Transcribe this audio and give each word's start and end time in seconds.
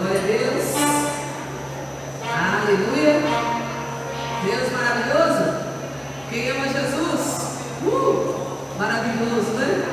Glória 0.00 0.18
a 0.18 0.26
Deus. 0.26 0.64
Aleluia. 2.24 3.20
Deus 4.44 4.72
maravilhoso. 4.72 5.42
Quem 6.30 6.50
ama 6.52 6.68
Jesus? 6.68 7.58
Uh, 7.84 8.34
maravilhoso, 8.78 9.50
né? 9.58 9.84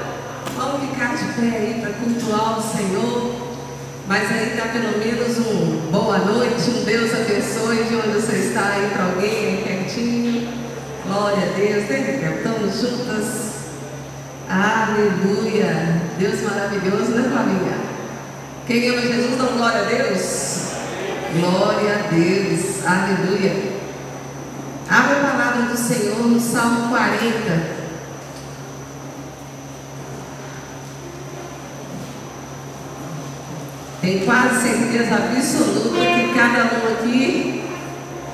Vamos 0.56 0.90
ficar 0.90 1.14
de 1.14 1.26
pé 1.34 1.58
aí 1.58 1.82
para 1.82 1.92
cultuar 1.92 2.58
o 2.58 2.62
Senhor. 2.62 3.36
Mas 4.08 4.32
aí 4.32 4.56
dá 4.56 4.68
pelo 4.68 4.98
menos 4.98 5.40
um 5.40 5.92
boa 5.92 6.20
noite, 6.20 6.70
um 6.70 6.86
Deus 6.86 7.14
abençoe 7.14 7.84
de 7.84 7.96
onde 7.98 8.08
você 8.08 8.38
está 8.38 8.66
aí 8.76 8.90
para 8.94 9.08
alguém 9.08 9.30
aí 9.30 9.64
pertinho. 9.68 10.48
Glória 11.06 11.44
a 11.44 11.54
Deus, 11.54 11.90
né, 11.90 12.34
Estamos 12.38 12.80
juntas. 12.80 13.48
Aleluia. 14.50 16.02
Deus 16.18 16.42
maravilhoso, 16.44 17.12
né, 17.12 17.30
família? 17.30 17.87
Quem 18.68 18.90
ama 18.90 19.02
Jesus, 19.02 19.38
dá 19.38 19.46
glória 19.46 19.80
a 19.80 19.84
Deus. 19.86 20.72
Glória 21.40 21.96
a 21.96 22.14
Deus. 22.14 22.86
Aleluia. 22.86 23.78
Abra 24.90 25.22
a 25.22 25.32
palavra 25.32 25.62
do 25.68 25.78
Senhor 25.78 26.18
no 26.18 26.38
Salmo 26.38 26.90
40. 26.90 27.78
Tenho 34.02 34.26
quase 34.26 34.68
certeza 34.68 35.16
absoluta 35.16 36.00
que 36.00 36.34
cada 36.34 36.64
um 36.76 36.94
aqui 36.94 37.64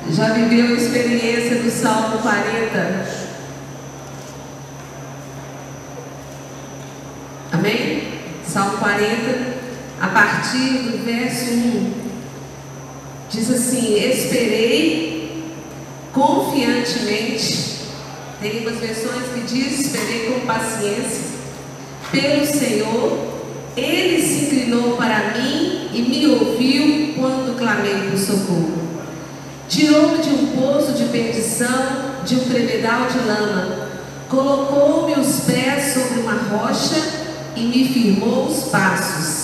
já 0.10 0.34
viveu 0.34 0.66
a 0.66 0.78
experiência 0.80 1.58
do 1.62 1.70
Salmo 1.70 2.18
40. 2.18 3.06
Amém? 7.52 8.14
Salmo 8.48 8.80
40, 8.80 9.53
a 10.04 10.08
partir 10.08 10.80
do 10.84 11.06
verso 11.06 11.54
1, 11.54 11.94
diz 13.30 13.50
assim: 13.50 13.96
Esperei 13.96 15.54
confiantemente. 16.12 17.74
Tem 18.42 18.60
umas 18.60 18.80
versões 18.80 19.24
que 19.34 19.42
diz: 19.42 19.80
Esperei 19.80 20.32
com 20.32 20.46
paciência 20.46 21.34
pelo 22.12 22.46
Senhor 22.46 23.34
ele 23.76 24.22
se 24.22 24.46
inclinou 24.46 24.98
para 24.98 25.34
mim 25.36 25.90
e 25.92 26.02
me 26.02 26.28
ouviu 26.28 27.16
quando 27.16 27.58
clamei 27.58 28.10
por 28.10 28.20
socorro. 28.20 28.84
Tirou-me 29.68 30.20
de 30.20 30.30
um 30.30 30.48
poço 30.48 30.92
de 30.94 31.06
perdição, 31.06 32.22
de 32.24 32.36
um 32.36 32.44
tremedal 32.46 33.08
de 33.08 33.18
lama. 33.20 33.90
Colocou-me 34.30 35.14
os 35.14 35.40
pés 35.42 35.94
sobre 35.94 36.22
uma 36.22 36.34
rocha 36.34 37.02
e 37.56 37.62
me 37.62 37.88
firmou 37.88 38.46
os 38.46 38.66
passos. 38.66 39.43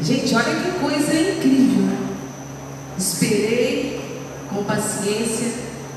Gente, 0.00 0.34
olha 0.34 0.44
que 0.44 0.78
coisa 0.80 1.12
incrível. 1.12 1.88
Esperei 2.96 4.00
com 4.48 4.64
paciência 4.64 5.52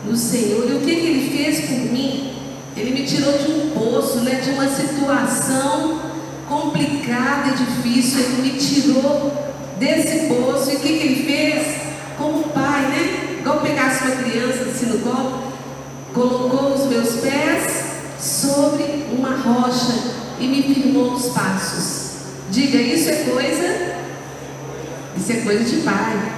no 0.06 0.16
Senhor. 0.16 0.70
E 0.70 0.76
o 0.76 0.80
que, 0.80 0.96
que 0.96 1.06
Ele 1.08 1.38
fez 1.38 1.62
por 1.68 1.92
mim? 1.92 2.32
Ele 2.76 2.92
me 2.92 3.06
tirou 3.06 3.38
de 3.38 3.52
um 3.52 3.70
poço, 3.72 4.20
né, 4.22 4.36
de 4.36 4.52
uma 4.52 4.68
situação 4.68 6.00
complicada 6.48 7.50
e 7.50 7.54
difícil, 7.54 8.20
ele 8.22 8.42
me 8.42 8.58
tirou 8.58 9.32
desse 9.78 10.28
poço. 10.28 10.72
E 10.72 10.76
o 10.76 10.80
que, 10.80 10.88
que 10.88 11.08
ele 11.08 11.24
fez? 11.24 11.76
Como 12.18 12.44
pai, 12.50 12.82
né? 12.88 13.38
Igual 13.40 13.62
pegasse 13.62 14.04
uma 14.04 14.16
criança 14.18 14.64
assim 14.64 14.86
no 14.88 15.00
colo, 15.00 15.54
colocou 16.14 16.76
os 16.76 16.86
meus 16.88 17.16
pés 17.22 17.84
sobre 18.20 19.06
uma 19.12 19.36
rocha 19.38 19.94
e 20.40 20.48
me 20.48 20.62
firmou 20.62 21.14
os 21.14 21.28
passos. 21.30 22.01
Diga, 22.52 22.78
isso 22.78 23.10
é 23.10 23.16
coisa? 23.16 23.96
Isso 25.18 25.32
é 25.32 25.36
coisa 25.38 25.64
de 25.64 25.78
pai. 25.82 26.32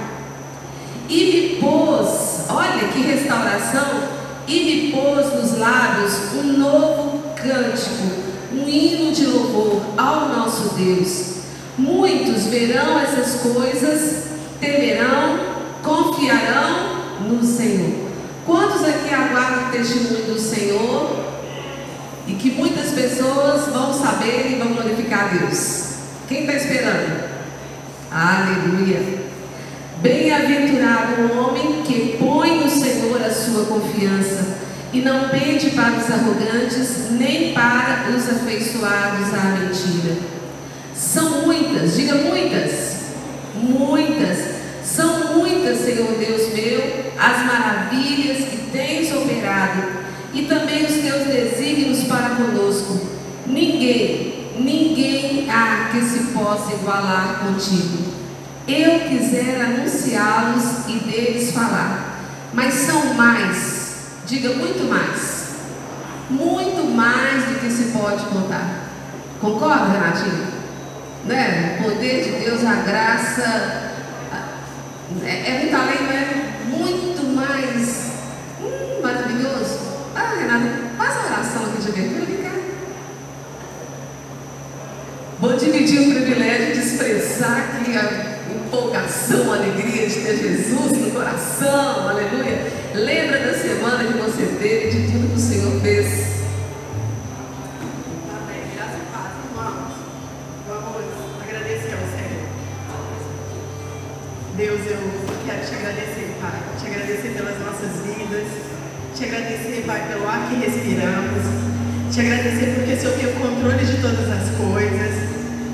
E 1.08 1.24
me 1.24 1.60
pôs, 1.60 2.44
olha 2.48 2.88
que 2.88 3.02
restauração, 3.02 4.08
e 4.48 4.60
me 4.60 4.92
pôs 4.92 5.34
nos 5.34 5.58
lábios 5.58 6.14
um 6.34 6.58
novo 6.58 7.20
cântico 7.34 8.24
um 8.54 8.68
hino 8.68 9.12
de 9.12 9.26
louvor 9.26 9.82
ao 9.96 10.28
nosso 10.28 10.74
Deus. 10.74 11.34
Muitos 11.76 12.46
verão 12.46 12.98
essas 13.00 13.40
coisas, 13.40 14.24
temerão, 14.60 15.38
confiarão 15.82 17.02
no 17.28 17.44
Senhor. 17.44 18.04
Quantos 18.46 18.84
aqui 18.84 19.12
aguardam 19.12 19.68
o 19.68 19.72
testemunho 19.72 20.24
do 20.26 20.38
Senhor? 20.38 21.24
E 22.26 22.34
que 22.34 22.52
muitas 22.52 22.92
pessoas 22.92 23.66
vão 23.72 23.92
saber 23.92 24.52
e 24.52 24.58
vão 24.58 24.74
glorificar 24.74 25.24
a 25.24 25.38
Deus. 25.38 25.93
Quem 26.26 26.40
está 26.40 26.54
esperando? 26.54 27.28
Aleluia. 28.10 29.24
Bem-aventurado 30.00 31.20
o 31.20 31.38
homem 31.38 31.82
que 31.82 32.16
põe 32.18 32.64
no 32.64 32.70
Senhor 32.70 33.22
a 33.22 33.30
sua 33.30 33.66
confiança 33.66 34.56
e 34.90 35.00
não 35.00 35.28
pende 35.28 35.70
para 35.70 35.98
os 35.98 36.10
arrogantes, 36.10 37.10
nem 37.10 37.52
para 37.52 38.06
os 38.16 38.26
afeiçoados 38.26 39.34
à 39.34 39.58
mentira. 39.58 40.16
São 40.94 41.42
muitas, 41.42 41.94
diga 41.94 42.14
muitas, 42.14 43.00
muitas, 43.54 44.38
são 44.82 45.34
muitas, 45.34 45.78
Senhor 45.78 46.16
Deus 46.18 46.54
meu, 46.54 47.12
as 47.18 47.44
maravilhas 47.44 48.48
que 48.48 48.70
tens 48.72 49.12
operado 49.12 49.82
e 50.32 50.42
também 50.42 50.86
os 50.86 50.94
teus 50.94 51.26
desígnios 51.26 52.04
para 52.04 52.30
conosco. 52.30 52.98
Ninguém, 53.46 54.33
há 55.50 55.88
que 55.90 56.00
se 56.00 56.32
possa 56.32 56.72
igualar 56.72 57.40
contigo. 57.44 58.12
Eu 58.66 59.00
quiser 59.00 59.60
anunciá-los 59.60 60.88
e 60.88 60.98
deles 61.00 61.52
falar, 61.52 62.20
mas 62.52 62.72
são 62.74 63.14
mais 63.14 63.84
Diga 64.26 64.54
muito 64.54 64.88
mais. 64.88 65.54
Muito 66.30 66.90
mais 66.96 67.44
do 67.44 67.60
que 67.60 67.70
se 67.70 67.90
pode 67.90 68.24
contar. 68.24 68.88
Concorda, 69.38 69.92
Renatinho? 69.92 70.46
Né? 71.26 71.78
O 71.78 71.84
poder 71.84 72.24
de 72.24 72.30
Deus, 72.44 72.64
a 72.64 72.74
graça. 72.76 73.92
É, 75.22 75.50
é 75.50 75.58
muito 75.60 75.76
além, 75.76 76.02
né? 76.04 76.54
Muito 76.66 77.13
Vou 85.44 85.58
dividir 85.58 86.00
o 86.00 86.14
privilégio 86.14 86.72
de 86.72 86.78
expressar 86.80 87.58
aqui 87.58 87.94
a 87.94 88.38
empolgação, 88.50 89.52
a 89.52 89.56
alegria 89.56 90.08
de 90.08 90.14
ter 90.20 90.38
Jesus 90.38 90.92
no 90.92 91.10
coração, 91.10 92.08
aleluia. 92.08 92.62
Lembra 92.94 93.40
da 93.40 93.52
semana 93.52 94.04
que 94.04 94.18
você 94.20 94.46
teve, 94.58 94.90
de 94.90 95.12
tudo 95.12 95.28
que 95.28 95.36
o 95.36 95.38
Senhor 95.38 95.80
fez. 95.82 96.06
Deus, 104.56 104.80
eu 104.86 104.96
quero 105.44 105.66
te 105.66 105.74
agradecer, 105.74 106.36
Pai. 106.40 106.62
Te 106.80 106.86
agradecer 106.86 107.28
pelas 107.36 107.58
nossas 107.58 107.90
vidas. 108.06 108.46
Te 109.14 109.24
agradecer, 109.24 109.84
Pai, 109.86 110.08
pelo 110.08 110.26
ar 110.26 110.48
que 110.48 110.54
respiramos. 110.54 111.74
Te 112.10 112.20
agradecer 112.20 112.74
porque 112.76 112.94
o 112.94 112.98
Senhor 112.98 113.14
tem 113.18 113.26
o 113.26 113.32
controle 113.34 113.84
de 113.84 114.00
todas 114.00 114.30
as 114.30 114.48
coisas. 114.56 115.23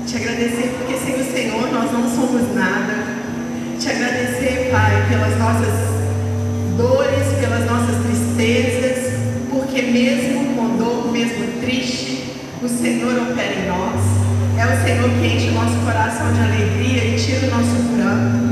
Te 0.05 0.17
agradecer 0.17 0.75
porque 0.77 0.97
sem 0.97 1.21
o 1.21 1.31
Senhor 1.31 1.71
nós 1.71 1.91
não 1.91 2.09
somos 2.09 2.53
nada. 2.55 3.05
Te 3.79 3.89
agradecer, 3.89 4.69
Pai, 4.71 5.05
pelas 5.07 5.37
nossas 5.37 5.73
dores, 6.75 7.27
pelas 7.39 7.65
nossas 7.65 7.95
tristezas, 8.05 9.13
porque 9.49 9.81
mesmo 9.83 10.55
com 10.55 10.77
dor, 10.77 11.11
mesmo 11.11 11.61
triste, 11.61 12.23
o 12.61 12.67
Senhor 12.67 13.13
opera 13.29 13.53
em 13.53 13.67
nós. 13.67 14.21
É 14.57 14.65
o 14.65 14.83
Senhor 14.83 15.09
que 15.09 15.27
enche 15.27 15.49
o 15.49 15.53
nosso 15.53 15.77
coração 15.85 16.33
de 16.33 16.39
alegria 16.41 17.05
e 17.05 17.15
tira 17.17 17.47
o 17.47 17.51
nosso 17.51 17.75
pranto. 17.95 18.51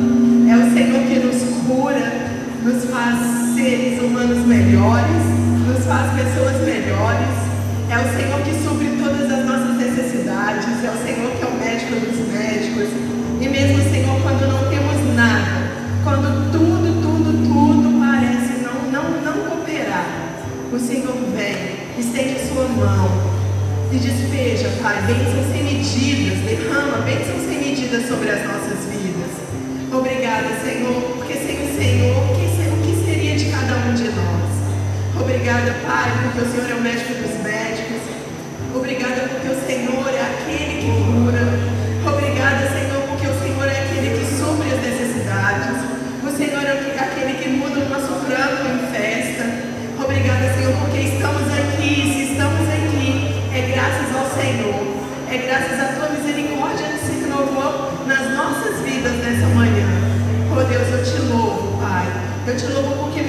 É 0.49 0.55
o 0.55 0.73
Senhor 0.73 1.03
que 1.07 1.19
nos 1.19 1.67
cura, 1.67 2.11
nos 2.63 2.85
faz 2.85 3.19
seres 3.55 4.01
humanos 4.01 4.45
melhores, 4.45 5.23
nos 5.67 5.85
faz 5.85 6.11
pessoas 6.13 6.57
melhores. 6.65 7.49
É 7.89 7.97
o 7.97 8.17
Senhor 8.17 8.39
que 8.41 8.53
supre 8.63 8.97
todas 9.03 9.31
as 9.31 9.38
É 10.29 10.91
o 10.91 11.05
Senhor 11.05 11.31
que 11.31 11.43
é 11.43 11.47
o 11.47 11.57
médico 11.57 11.93
dos 12.05 12.27
médicos. 12.31 12.89
E 13.41 13.49
mesmo, 13.49 13.81
Senhor, 13.89 14.21
quando 14.21 14.45
não 14.45 14.69
temos 14.69 15.15
nada, 15.15 15.73
quando 16.03 16.51
tudo, 16.51 17.01
tudo, 17.01 17.29
tudo 17.49 17.99
parece 17.99 18.61
não, 18.61 18.77
não, 18.93 19.09
não 19.21 19.49
cooperar, 19.49 20.05
o 20.71 20.79
Senhor 20.79 21.17
vem, 21.33 21.97
estende 21.97 22.47
sua 22.47 22.67
mão 22.69 23.09
e 23.91 23.97
despeja, 23.97 24.69
Pai, 24.83 25.01
bênçãos 25.01 25.51
sem 25.51 25.63
medidas, 25.63 26.37
derrama 26.45 26.97
bênçãos 27.01 27.41
sem 27.49 27.57
medidas 27.59 28.07
sobre 28.07 28.29
as 28.29 28.45
nossas 28.45 28.85
vidas. 28.85 29.33
Obrigada, 29.91 30.47
Senhor, 30.63 31.17
porque 31.17 31.33
sem 31.33 31.57
o 31.57 31.75
Senhor, 31.75 32.15
o 32.15 32.81
que 32.85 33.05
seria 33.05 33.35
de 33.35 33.45
cada 33.49 33.73
um 33.89 33.93
de 33.95 34.09
nós? 34.13 35.21
Obrigada, 35.21 35.73
Pai, 35.85 36.11
porque 36.21 36.47
o 36.47 36.51
Senhor 36.51 36.69
é 36.69 36.75
o 36.75 36.81
médico 36.81 37.13
dos 37.13 37.43
médicos. 37.43 38.18
Obrigada 38.75 39.21
porque 39.29 39.47
o 39.47 39.65
Senhor 39.65 40.07
é 40.13 40.21
aquele 40.21 40.81
que 40.81 40.91
cura. 41.03 41.43
Obrigada, 42.13 42.67
Senhor, 42.69 43.01
porque 43.09 43.27
o 43.27 43.39
Senhor 43.39 43.67
é 43.67 43.79
aquele 43.83 44.19
que 44.19 44.25
supre 44.37 44.71
as 44.71 44.81
necessidades 44.81 45.99
aquele 47.19 47.33
que 47.33 47.49
muda 47.49 47.79
o 47.79 47.89
nosso 47.89 48.25
pranto 48.25 48.67
em 48.67 48.91
festa. 48.91 49.43
Obrigada, 50.03 50.53
Senhor, 50.53 50.73
porque 50.79 50.99
estamos 50.99 51.47
aqui. 51.47 52.13
Se 52.13 52.31
estamos 52.31 52.67
aqui, 52.67 53.33
é 53.53 53.71
graças 53.71 54.15
ao 54.15 54.27
Senhor. 54.35 54.99
É 55.31 55.37
graças 55.37 55.79
à 55.79 55.93
tua 55.93 56.09
misericórdia 56.09 56.87
que 56.87 57.05
se 57.05 57.11
renovou 57.23 58.05
nas 58.05 58.31
nossas 58.35 58.81
vidas 58.81 59.13
nessa 59.23 59.47
manhã. 59.55 59.87
Oh 60.51 60.63
Deus, 60.63 60.87
eu 60.91 61.03
te 61.03 61.21
louvo, 61.31 61.79
Pai. 61.81 62.07
Eu 62.47 62.57
te 62.57 62.65
louvo 62.67 63.03
porque 63.03 63.21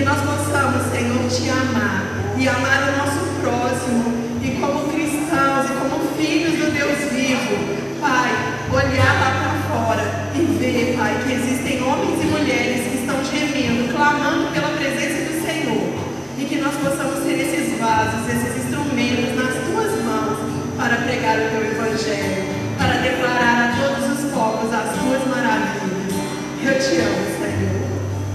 que 0.00 0.06
nós 0.06 0.16
possamos, 0.16 0.90
Senhor, 0.90 1.28
te 1.28 1.50
amar 1.50 2.08
e 2.38 2.48
amar 2.48 2.88
o 2.88 2.96
nosso 2.96 3.20
próximo. 3.42 4.40
E 4.40 4.56
como 4.58 4.88
cristãos 4.88 5.68
e 5.68 5.72
como 5.76 6.00
filhos 6.16 6.56
do 6.56 6.72
Deus 6.72 7.12
vivo, 7.12 8.00
Pai, 8.00 8.32
olhar 8.72 9.12
lá 9.20 9.30
para 9.36 9.54
fora 9.68 10.04
e 10.34 10.40
ver, 10.56 10.96
Pai, 10.96 11.20
que 11.22 11.34
existem 11.34 11.82
homens 11.82 12.16
e 12.16 12.26
mulheres 12.28 12.88
que 12.88 12.96
estão 12.96 13.22
gemendo, 13.22 13.92
clamando 13.92 14.50
pela 14.54 14.70
presença 14.70 15.20
do 15.20 15.44
Senhor. 15.44 15.92
E 16.38 16.46
que 16.46 16.56
nós 16.56 16.74
possamos 16.76 17.22
ser 17.22 17.36
esses 17.36 17.78
vasos, 17.78 18.24
esses 18.26 18.56
instrumentos 18.56 19.36
nas 19.36 19.52
tuas 19.68 20.02
mãos 20.02 20.38
para 20.78 20.96
pregar 20.96 21.36
o 21.36 21.50
teu 21.50 21.72
evangelho, 21.76 22.48
para 22.78 22.96
declarar 23.04 23.68
a 23.68 23.76
todos 23.76 24.16
os 24.16 24.32
povos 24.32 24.72
as 24.72 24.96
tuas 24.96 25.28
maravilhas. 25.28 26.16
Eu 26.64 26.72
te 26.80 26.96
amo, 27.04 27.36
Senhor. 27.36 27.84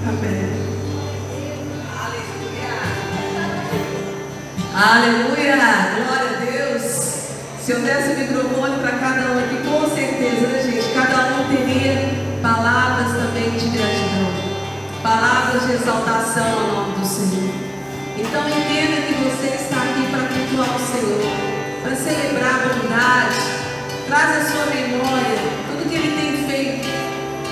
Amém. 0.08 0.65
Aleluia! 4.76 5.56
Glória 5.96 6.36
a 6.36 6.44
Deus! 6.44 6.84
Se 7.62 7.72
eu 7.72 7.80
desse 7.80 8.12
o 8.12 8.20
microfone 8.20 8.78
para 8.82 8.92
cada 9.00 9.32
um 9.32 9.40
aqui, 9.40 9.56
com 9.64 9.96
certeza, 9.96 10.48
né, 10.48 10.62
gente? 10.64 10.94
Cada 10.94 11.32
um 11.32 11.48
teria 11.48 12.12
palavras 12.42 13.08
também 13.14 13.52
de 13.52 13.70
gratidão, 13.70 14.34
palavras 15.02 15.66
de 15.66 15.76
exaltação 15.76 16.44
ao 16.60 16.68
nome 16.68 17.00
do 17.00 17.06
Senhor. 17.06 17.54
Então 18.18 18.42
entenda 18.50 19.08
que 19.08 19.14
você 19.24 19.56
está 19.56 19.78
aqui 19.78 20.12
para 20.12 20.28
cultuar 20.28 20.76
o 20.76 20.86
Senhor, 20.92 21.22
para 21.82 21.96
celebrar 21.96 22.56
a 22.56 22.68
bondade, 22.68 23.40
traz 24.08 24.30
à 24.30 24.52
sua 24.52 24.66
memória 24.76 25.40
tudo 25.72 25.90
que 25.90 25.96
Ele 25.96 26.20
tem 26.20 26.50
feito 26.50 26.90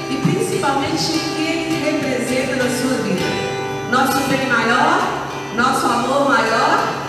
e 0.09 0.15
principalmente 0.17 1.05
o 1.05 1.35
que 1.37 1.41
Ele 1.41 1.85
representa 1.85 2.55
na 2.57 2.69
sua 2.69 3.01
vida. 3.01 3.23
Nosso 3.89 4.27
bem 4.27 4.45
maior, 4.45 4.99
nosso 5.55 5.85
amor 5.85 6.27
maior 6.27 7.02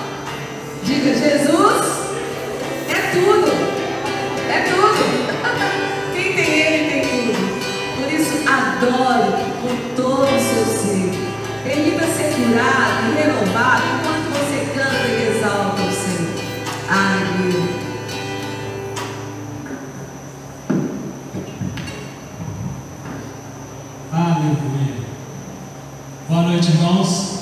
Boa 26.27 26.43
noite, 26.45 26.71
irmãos. 26.71 27.41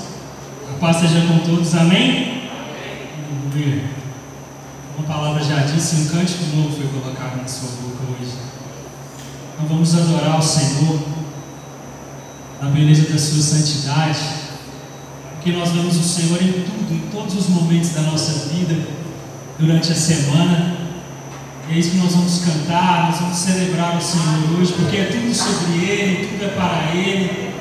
A 0.69 0.79
paz 0.81 0.97
seja 0.97 1.27
com 1.29 1.39
todos. 1.39 1.75
Amém? 1.77 2.33
Aleluia. 3.53 3.85
Uma 4.99 5.07
disse, 5.93 5.97
um 5.97 6.09
cântico 6.09 6.45
novo 6.57 6.75
foi 6.75 6.87
colocado 6.87 7.43
na 7.43 7.47
sua 7.47 7.69
boca 7.69 8.05
hoje. 8.11 8.33
Então 9.55 9.67
vamos 9.67 9.95
adorar 9.95 10.39
o 10.39 10.43
Senhor 10.43 11.01
na 12.61 12.71
beleza 12.71 13.13
da 13.13 13.19
sua 13.19 13.43
santidade, 13.43 14.21
porque 15.35 15.53
nós 15.53 15.71
vemos 15.71 15.97
o 15.97 16.03
Senhor 16.03 16.41
em 16.43 16.53
tudo, 16.53 16.95
em 16.95 17.11
todos 17.11 17.35
os 17.35 17.49
momentos 17.49 17.91
da 17.91 18.03
nossa 18.03 18.49
vida, 18.49 18.87
durante 19.59 19.93
a 19.93 19.95
semana. 19.95 20.77
E 21.69 21.75
é 21.75 21.79
isso 21.79 21.91
que 21.91 21.97
nós 21.99 22.13
vamos 22.13 22.45
cantar, 22.45 23.11
nós 23.11 23.21
vamos 23.21 23.37
celebrar 23.37 23.97
o 23.97 24.01
Senhor 24.01 24.59
hoje, 24.59 24.73
porque 24.73 24.97
é 24.97 25.05
tudo 25.05 25.35
sobre 25.35 25.85
Ele, 25.85 26.29
tudo 26.29 26.45
é 26.45 26.49
para 26.49 26.95
Ele. 26.95 27.53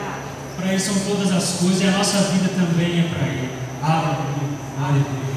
Para 0.58 0.72
Ele 0.72 0.80
são 0.80 0.96
todas 1.00 1.32
as 1.32 1.60
coisas 1.60 1.82
e 1.82 1.86
a 1.86 1.92
nossa 1.92 2.20
vida 2.32 2.50
também 2.50 3.00
é 3.00 3.04
para 3.04 3.28
Ele. 3.28 3.50
Aleluia. 3.82 4.52
Aleluia. 4.80 5.31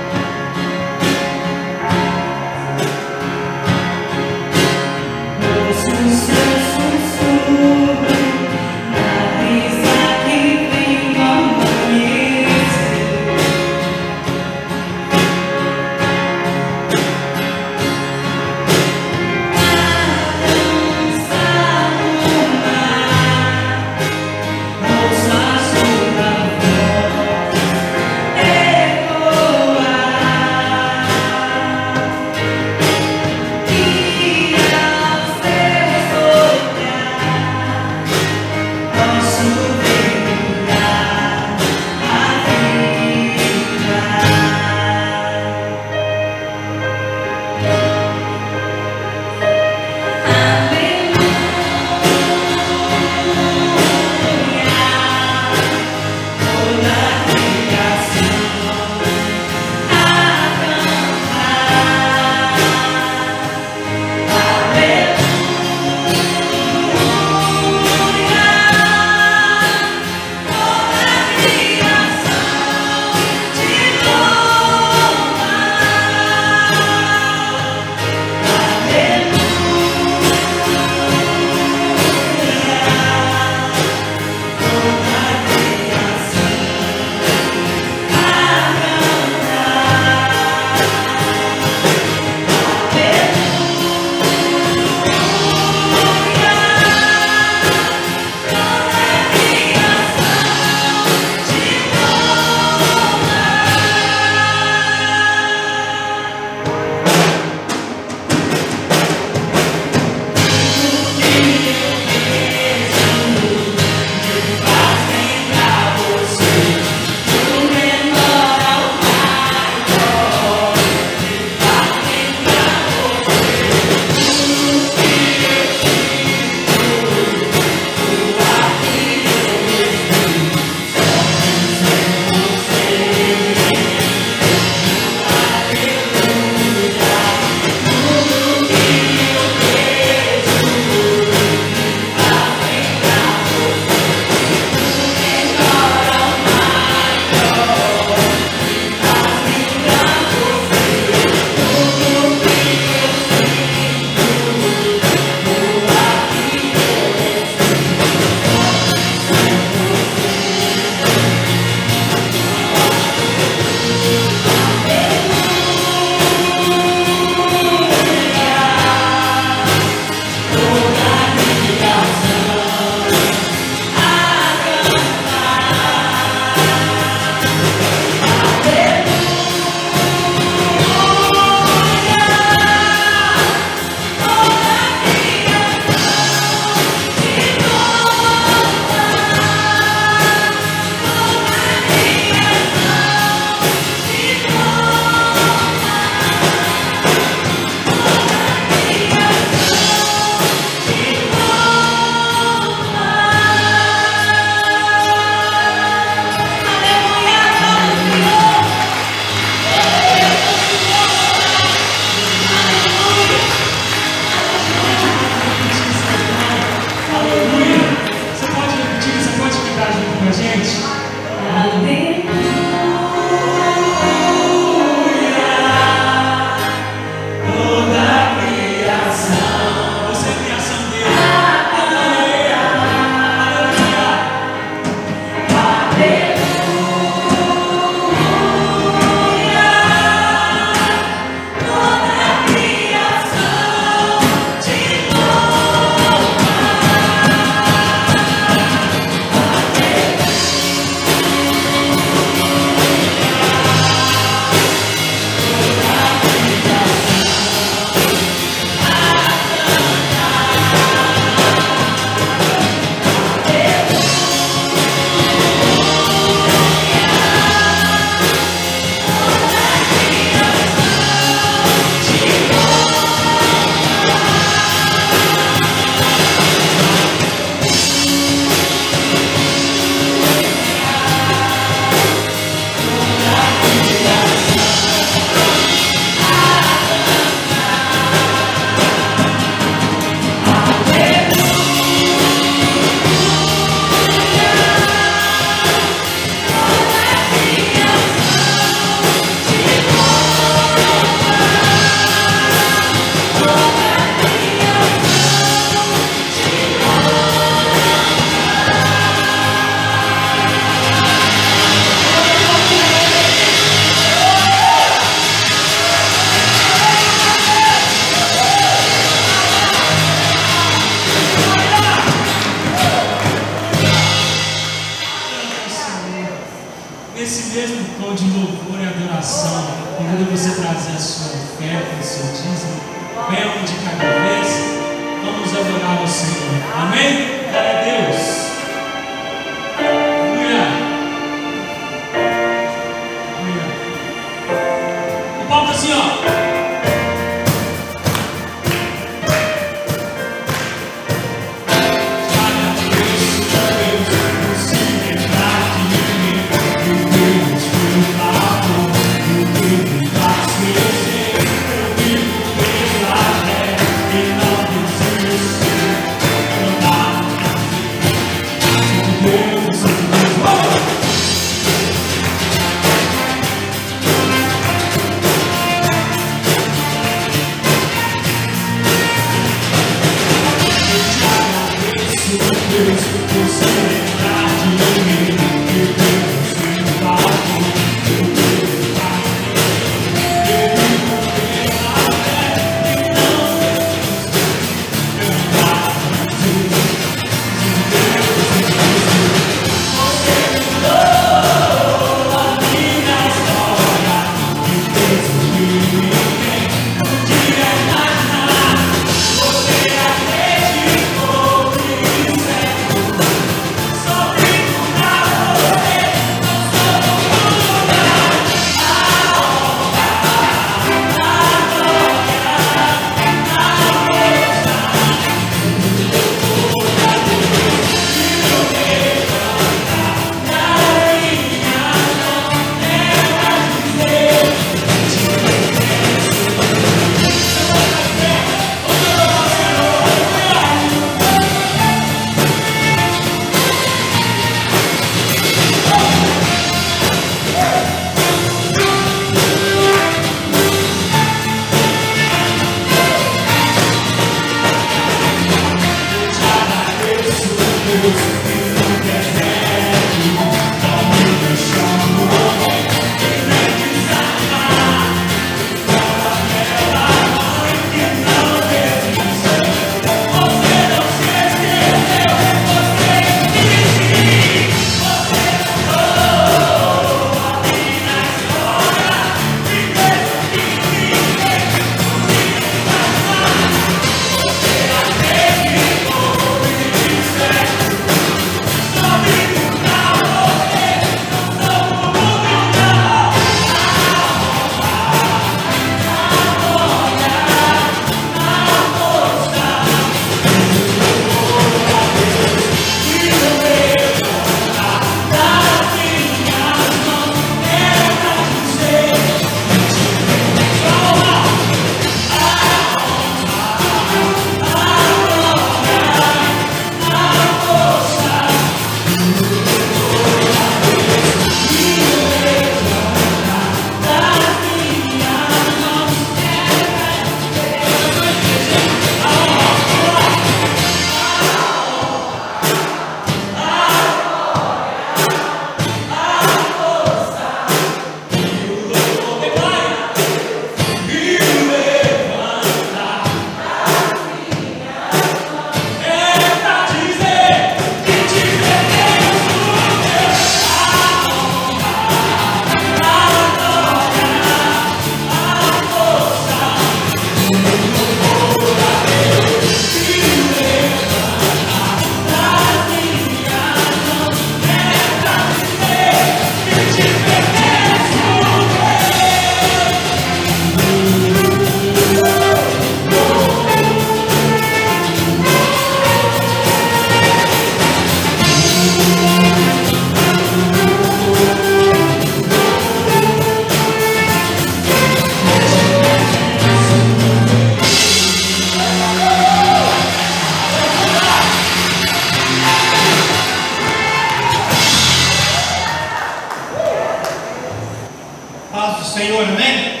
Senhor, 599.14 599.44
amém? 599.44 600.00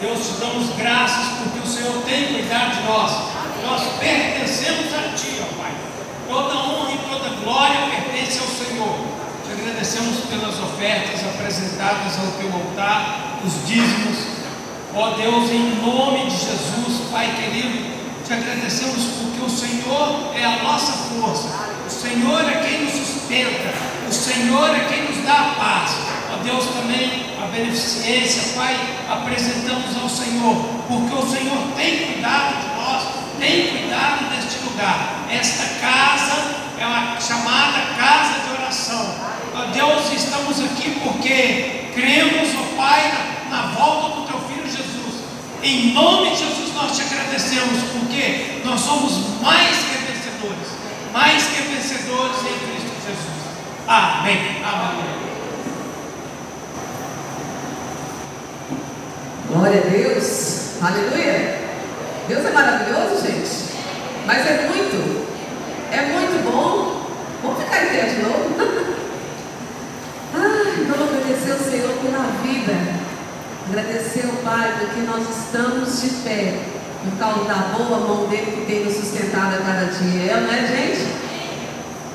Deus, 0.00 0.26
te 0.26 0.40
damos 0.40 0.74
graças 0.78 1.26
porque 1.36 1.58
o 1.58 1.70
Senhor 1.70 1.92
tem 2.06 2.32
cuidado 2.32 2.74
de 2.74 2.82
nós. 2.88 3.12
Nós 3.62 3.82
pertencemos 4.00 4.94
a 4.94 5.14
Ti, 5.14 5.42
ó 5.42 5.60
Pai. 5.60 5.72
Toda 6.26 6.54
honra 6.54 6.92
e 6.92 6.98
toda 7.06 7.28
glória 7.44 7.76
pertence 7.90 8.38
ao 8.38 8.46
Senhor. 8.46 8.96
Te 9.44 9.52
agradecemos 9.52 10.20
pelas 10.30 10.58
ofertas 10.58 11.20
apresentadas 11.22 12.18
ao 12.18 12.28
Teu 12.40 12.50
altar, 12.50 13.40
os 13.44 13.68
dízimos. 13.68 14.16
Ó 14.94 15.10
Deus, 15.10 15.50
em 15.50 15.74
nome 15.84 16.24
de 16.24 16.30
Jesus, 16.30 17.10
Pai 17.12 17.28
querido, 17.36 17.76
te 18.26 18.32
agradecemos 18.32 19.04
porque 19.20 19.44
o 19.44 19.50
Senhor 19.50 20.32
é 20.34 20.44
a 20.46 20.62
nossa 20.62 20.92
força. 20.92 21.48
O 21.86 21.90
Senhor 21.90 22.40
é 22.40 22.62
quem 22.66 22.84
nos 22.84 22.92
sustenta. 22.92 23.74
O 24.08 24.12
Senhor 24.12 24.74
é 24.74 24.88
quem 24.88 25.14
nos 25.14 25.22
dá 25.26 25.40
a 25.40 25.54
paz. 25.56 26.23
Deus, 26.44 26.66
também 26.66 27.24
a 27.42 27.46
beneficência, 27.46 28.52
Pai, 28.54 28.76
apresentamos 29.08 29.96
ao 29.96 30.08
Senhor, 30.08 30.54
porque 30.86 31.14
o 31.14 31.26
Senhor 31.26 31.56
tem 31.74 32.12
cuidado 32.12 32.54
de 32.60 32.76
nós, 32.76 33.02
tem 33.40 33.68
cuidado 33.68 34.28
deste 34.28 34.62
lugar. 34.62 35.24
Esta 35.30 35.64
casa 35.80 36.54
é 36.78 36.86
uma 36.86 37.18
chamada 37.18 37.80
casa 37.96 38.40
de 38.40 38.60
oração. 38.60 39.14
Deus, 39.72 40.12
estamos 40.12 40.60
aqui 40.60 41.00
porque 41.02 41.90
cremos, 41.94 42.48
ó 42.58 42.76
Pai, 42.76 43.10
na, 43.50 43.56
na 43.56 43.66
volta 43.68 44.20
do 44.20 44.26
Teu 44.26 44.40
Filho 44.40 44.66
Jesus. 44.66 45.24
Em 45.62 45.94
nome 45.94 46.30
de 46.30 46.36
Jesus 46.36 46.74
nós 46.74 46.94
te 46.94 47.02
agradecemos, 47.02 47.82
porque 47.90 48.60
nós 48.64 48.80
somos 48.80 49.40
mais 49.40 49.76
que 49.78 50.12
vencedores, 50.12 50.68
mais 51.10 51.42
que 51.44 51.62
vencedores 51.62 52.36
em 52.40 52.58
Cristo 52.68 52.92
Jesus. 53.06 53.88
Amém. 53.88 54.62
Amém. 54.62 55.23
Glória 59.54 59.82
a 59.86 59.88
Deus. 59.88 60.82
Aleluia. 60.82 61.60
Deus 62.26 62.44
é 62.44 62.50
maravilhoso, 62.50 63.24
gente. 63.24 63.70
Mas 64.26 64.44
é 64.48 64.66
muito. 64.66 65.28
É 65.92 66.02
muito 66.06 66.42
bom. 66.42 67.06
Vamos 67.40 67.62
ficar 67.62 67.84
em 67.84 67.88
pé 67.88 68.02
de 68.02 68.22
novo? 68.22 68.50
Ai, 70.34 70.86
vamos 70.90 71.08
agradecer 71.08 71.52
ao 71.52 71.58
Senhor 71.58 71.94
pela 72.02 72.26
vida. 72.42 72.72
Agradecer 73.68 74.26
ao 74.26 74.42
Pai 74.42 74.74
porque 74.80 75.02
nós 75.02 75.22
estamos 75.30 76.02
de 76.02 76.08
pé. 76.24 76.58
Por 77.04 77.16
causa 77.16 77.44
da 77.44 77.76
boa 77.78 78.00
mão 78.00 78.26
dele 78.26 78.50
que 78.50 78.66
tem 78.66 78.84
nos 78.84 78.96
sustentado 78.96 79.54
a 79.54 79.58
cada 79.58 79.84
dia. 79.84 80.32
É, 80.32 80.40
não 80.40 80.52
é, 80.52 80.66
gente? 80.66 81.06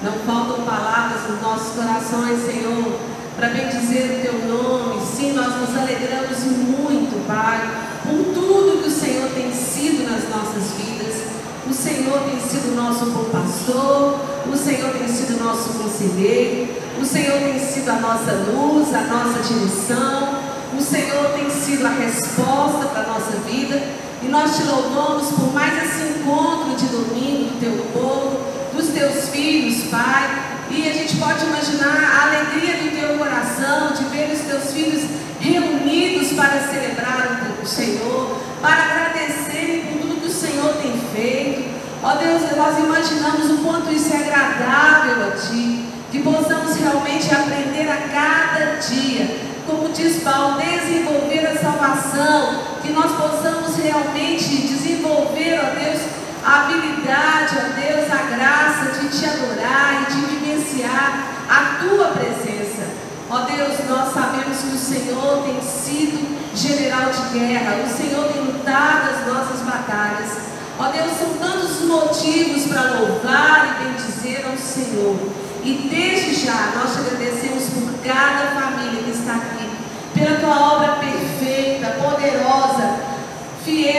Não 0.04 0.12
faltam 0.25 0.65
palavras 0.65 1.21
nos 1.30 1.41
nossos 1.41 1.73
corações, 1.73 2.45
Senhor 2.45 3.18
para 3.39 3.49
bendizer 3.52 4.17
o 4.17 4.21
teu 4.21 4.34
nome. 4.49 5.02
Sim, 5.15 5.32
nós 5.32 5.56
nos 5.56 5.78
alegramos 5.78 6.43
muito, 6.43 7.25
Pai, 7.25 7.71
por 8.04 8.34
tudo 8.34 8.84
que 8.84 8.89
o 8.89 8.91
Senhor 8.91 9.30
tem 9.30 9.54
sido 9.54 10.04
nas 10.04 10.28
nossas 10.30 10.73
vidas. 10.73 11.23
O 11.65 11.73
Senhor 11.73 12.19
tem 12.23 12.39
sido 12.41 12.75
nosso 12.75 13.06
bom 13.06 13.30
pastor, 13.30 14.19
o 14.45 14.58
Senhor 14.58 14.91
tem 14.91 15.08
sido 15.08 15.41
nosso 15.41 15.69
conselheiro, 15.80 16.67
o 17.02 17.06
Senhor 17.06 17.39
tem 17.39 17.60
sido 17.60 17.89
a 17.89 17.95
nossa 17.95 18.32
luz, 18.34 18.93
a 18.93 19.02
nossa 19.04 19.39
direção, 19.41 20.39
o 20.78 20.82
Senhor 20.82 21.30
tem 21.36 21.49
sido 21.49 21.86
a 21.86 21.91
resposta 21.91 22.88
para 22.88 23.04
a 23.04 23.08
nossa 23.08 23.38
vida. 23.49 23.82
E 24.21 24.28
nós 24.28 24.58
te 24.58 24.63
louvamos 24.63 25.30
por 25.30 25.54
mais 25.54 25.82
esse 25.82 26.19
encontro 26.19 26.75
de 26.75 26.88
domingo 26.88 27.52
do 27.52 27.60
teu 27.62 27.86
povo, 27.93 28.38
dos 28.75 28.88
teus 28.89 29.30
filhos, 29.30 29.86
Pai. 29.89 30.59
E 30.71 30.88
a 30.88 30.93
gente 30.93 31.17
pode 31.17 31.43
imaginar 31.45 31.97
a 31.97 32.27
alegria 32.27 32.77
do 32.77 32.95
teu 32.95 33.17
coração 33.17 33.91
de 33.93 34.03
ver 34.05 34.32
os 34.32 34.41
teus 34.41 34.71
filhos 34.71 35.03
reunidos 35.39 36.34
para 36.34 36.62
celebrar 36.62 37.47
o 37.62 37.65
Senhor, 37.65 38.38
para 38.62 38.84
agradecerem 38.84 39.86
por 39.88 40.01
tudo 40.01 40.21
que 40.21 40.27
o 40.27 40.32
Senhor 40.32 40.73
tem 40.75 40.93
feito. 41.13 41.69
Ó 42.03 42.15
Deus, 42.15 42.43
nós 42.55 42.77
imaginamos 42.77 43.49
o 43.51 43.63
quanto 43.63 43.91
isso 43.91 44.13
é 44.13 44.17
agradável 44.17 45.27
a 45.27 45.32
Ti, 45.32 45.86
que 46.12 46.19
possamos 46.19 46.75
realmente 46.75 47.34
aprender 47.34 47.89
a 47.89 47.97
cada 48.13 48.75
dia, 48.75 49.38
como 49.65 49.89
diz 49.89 50.21
Paulo, 50.23 50.60
desenvolver 50.60 51.47
a 51.47 51.58
salvação, 51.58 52.63
que 52.82 52.91
nós 52.91 53.12
possamos 53.12 53.75
realmente 53.75 54.67
desenvolver, 54.67 55.60
ó 55.60 55.79
Deus, 55.79 56.18
a 56.43 56.62
habilidade, 56.62 57.58
ó 57.58 57.80
Deus, 57.80 58.12
a 58.12 58.36
graça 58.36 58.99
de 58.99 59.10
te 59.10 59.25
adorar 59.25 60.04
e 60.04 60.13
de 60.13 60.21
vivenciar 60.25 61.28
a 61.49 61.80
tua 61.82 62.08
presença. 62.10 62.88
Ó 63.30 63.39
Deus, 63.41 63.78
nós 63.88 64.13
sabemos 64.13 64.58
que 64.58 64.75
o 64.75 64.78
Senhor 64.78 65.43
tem 65.43 65.62
sido 65.62 66.39
general 66.56 67.12
de 67.12 67.39
guerra, 67.39 67.84
o 67.86 67.89
Senhor 67.89 68.32
tem 68.32 68.41
lutado 68.41 69.10
as 69.10 69.28
nossas 69.28 69.62
batalhas. 69.62 70.49
Ó 70.80 70.88
Deus, 70.91 71.12
são 71.19 71.34
tantos 71.38 71.82
motivos 71.82 72.65
para 72.67 72.99
louvar 72.99 73.82
e 73.82 73.84
bendizer 73.84 74.45
ao 74.49 74.58
Senhor. 74.58 75.17
E 75.63 75.89
desde 75.91 76.45
já 76.45 76.71
nós 76.75 76.93
te 76.93 76.99
agradecemos 76.99 77.65
por 77.65 77.93
cada 78.02 78.60
família 78.60 79.04
que 79.04 79.12
está 79.12 79.34
aqui, 79.34 79.69
pela 80.13 80.39
tua 80.39 80.75
obra 80.75 80.93
perfeita, 80.93 81.97
poderosa, 82.02 82.99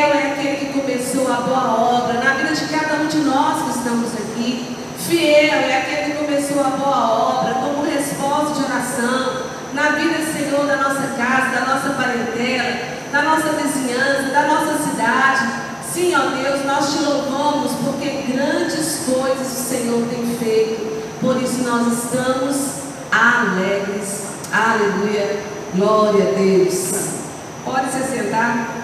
Fiel 0.00 0.14
é 0.14 0.32
aquele 0.32 0.56
que 0.56 0.80
começou 0.80 1.30
a 1.30 1.40
boa 1.42 1.78
obra 1.78 2.14
na 2.24 2.32
vida 2.32 2.54
de 2.54 2.64
cada 2.68 3.02
um 3.02 3.06
de 3.06 3.18
nós 3.18 3.64
que 3.64 3.78
estamos 3.78 4.10
aqui. 4.14 4.76
Fiel 4.98 5.60
é 5.60 5.76
aquele 5.76 6.12
que 6.12 6.24
começou 6.24 6.58
a 6.60 6.70
boa 6.70 7.38
obra 7.38 7.54
como 7.56 7.84
resposta 7.84 8.54
de 8.54 8.64
oração 8.64 9.42
na 9.74 9.90
vida, 9.90 10.16
Senhor, 10.32 10.66
da 10.66 10.76
nossa 10.76 11.06
casa, 11.18 11.54
da 11.54 11.74
nossa 11.74 11.90
parentela, 11.90 12.78
da 13.12 13.22
nossa 13.22 13.48
vizinhança, 13.50 14.30
da 14.32 14.46
nossa 14.46 14.78
cidade. 14.88 15.50
Sim, 15.92 16.14
ó 16.14 16.30
Deus, 16.30 16.64
nós 16.64 16.94
te 16.94 17.04
louvamos 17.04 17.72
porque 17.84 18.32
grandes 18.32 19.04
coisas 19.04 19.46
o 19.46 19.68
Senhor 19.68 20.06
tem 20.08 20.34
feito. 20.38 21.20
Por 21.20 21.36
isso 21.42 21.62
nós 21.62 22.04
estamos 22.04 22.56
alegres. 23.12 24.22
Aleluia. 24.50 25.40
Glória 25.74 26.30
a 26.30 26.38
Deus. 26.38 26.90
Pode 27.66 27.92
se 27.92 28.02
sentar. 28.04 28.79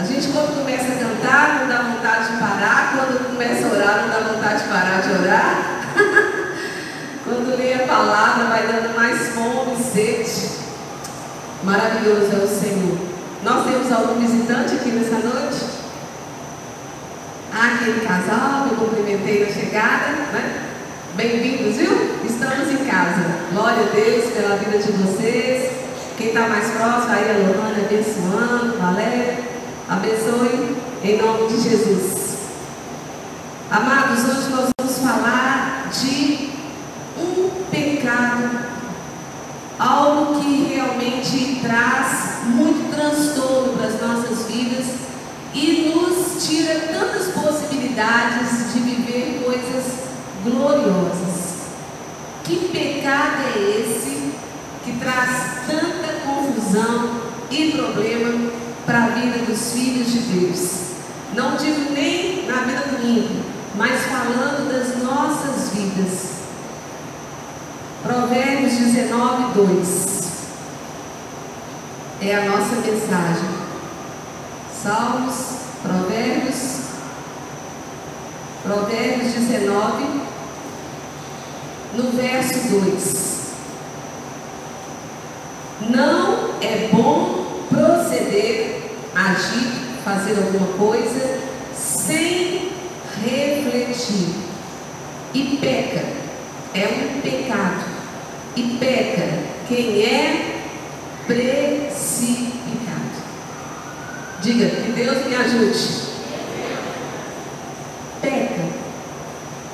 A 0.00 0.02
gente 0.02 0.28
quando 0.28 0.56
começa 0.56 0.92
a 0.92 0.96
cantar 0.96 1.60
não 1.60 1.68
dá 1.68 1.82
vontade 1.82 2.32
de 2.32 2.38
parar, 2.38 2.94
quando 2.96 3.32
começa 3.32 3.66
a 3.66 3.70
orar 3.70 4.00
não 4.00 4.08
dá 4.08 4.32
vontade 4.32 4.62
de 4.62 4.68
parar 4.70 5.02
de 5.02 5.10
orar. 5.12 5.82
quando 7.22 7.58
lê 7.58 7.74
a 7.74 7.86
palavra 7.86 8.46
vai 8.46 8.66
dando 8.66 8.96
mais 8.96 9.28
fome 9.34 9.76
sede. 9.76 10.52
Maravilhoso 11.62 12.32
é 12.32 12.42
o 12.42 12.48
Senhor. 12.48 12.96
Nós 13.44 13.66
temos 13.66 13.92
algum 13.92 14.18
visitante 14.18 14.76
aqui 14.76 14.88
nessa 14.88 15.18
noite? 15.18 15.66
Ah, 17.52 17.74
aquele 17.74 18.00
casal 18.00 18.68
que 18.68 18.72
eu 18.72 18.78
cumprimentei 18.78 19.44
na 19.44 19.52
chegada, 19.52 20.12
né? 20.32 20.62
Bem-vindos, 21.14 21.76
viu? 21.76 22.16
Estamos 22.24 22.70
em 22.72 22.86
casa. 22.86 23.20
Glória 23.52 23.82
a 23.82 23.94
Deus 23.94 24.32
pela 24.32 24.56
vida 24.56 24.78
de 24.78 24.92
vocês. 24.92 25.70
Quem 26.16 26.28
está 26.28 26.48
mais 26.48 26.70
próximo, 26.70 27.12
aí 27.12 27.30
a 27.30 27.46
Lohana 27.46 27.84
abençoando, 27.84 28.78
Valéria. 28.78 29.59
Abençoe 29.90 30.76
em 31.02 31.20
nome 31.20 31.48
de 31.48 31.68
Jesus. 31.68 32.36
Amados, 33.68 34.20
hoje 34.20 34.50
nós 34.50 34.68
vamos 34.78 34.98
falar 34.98 35.90
de 35.92 36.50
um 37.18 37.50
pecado, 37.68 38.68
algo 39.80 40.40
que 40.40 40.72
realmente 40.72 41.58
traz 41.60 42.44
muito 42.44 42.94
transtorno 42.94 43.72
para 43.76 43.88
as 43.88 44.00
nossas 44.00 44.46
vidas 44.46 44.86
e 45.52 45.92
nos 45.92 46.46
tira 46.46 46.82
tantas 46.92 47.32
possibilidades 47.32 48.72
de 48.72 48.78
viver 48.78 49.42
coisas 49.44 50.04
gloriosas. 50.44 51.64
Que 52.44 52.68
pecado 52.68 53.42
é 53.56 53.80
esse 53.80 54.34
que 54.84 54.92
traz 55.00 55.66
tanta 55.66 56.12
confusão 56.24 57.22
e 57.50 57.72
problema 57.72 58.59
para 58.90 59.04
a 59.04 59.08
vida 59.10 59.38
dos 59.46 59.72
filhos 59.72 60.10
de 60.10 60.18
Deus. 60.18 60.80
Não 61.32 61.54
digo 61.54 61.92
nem 61.92 62.44
na 62.48 62.62
vida 62.62 62.80
do 62.88 63.06
ímpio, 63.06 63.44
mas 63.76 64.02
falando 64.06 64.68
das 64.68 65.00
nossas 65.00 65.72
vidas. 65.72 66.30
Provérbios 68.02 68.72
19, 68.72 69.54
2. 69.54 70.20
É 72.22 72.34
a 72.34 72.44
nossa 72.46 72.74
mensagem. 72.84 73.48
Salmos, 74.82 75.36
Provérbios, 75.82 76.80
Provérbios 78.64 79.32
19, 79.34 80.04
no 81.94 82.10
verso 82.10 82.58
2. 82.70 83.40
Não 85.90 86.60
é 86.60 86.88
bom 86.92 87.49
proceder 87.70 88.82
agir, 89.14 89.70
fazer 90.04 90.36
alguma 90.36 90.76
coisa 90.76 91.38
sem 91.74 92.72
refletir. 93.24 94.34
E 95.32 95.58
peca, 95.60 96.04
é 96.74 96.88
um 96.88 97.20
pecado. 97.20 97.84
E 98.56 98.76
peca 98.80 99.38
quem 99.68 100.02
é 100.02 100.64
precipitado. 101.26 102.60
Diga, 104.42 104.66
que 104.66 104.92
Deus 104.92 105.26
me 105.26 105.36
ajude. 105.36 106.10
Peca. 108.20 108.80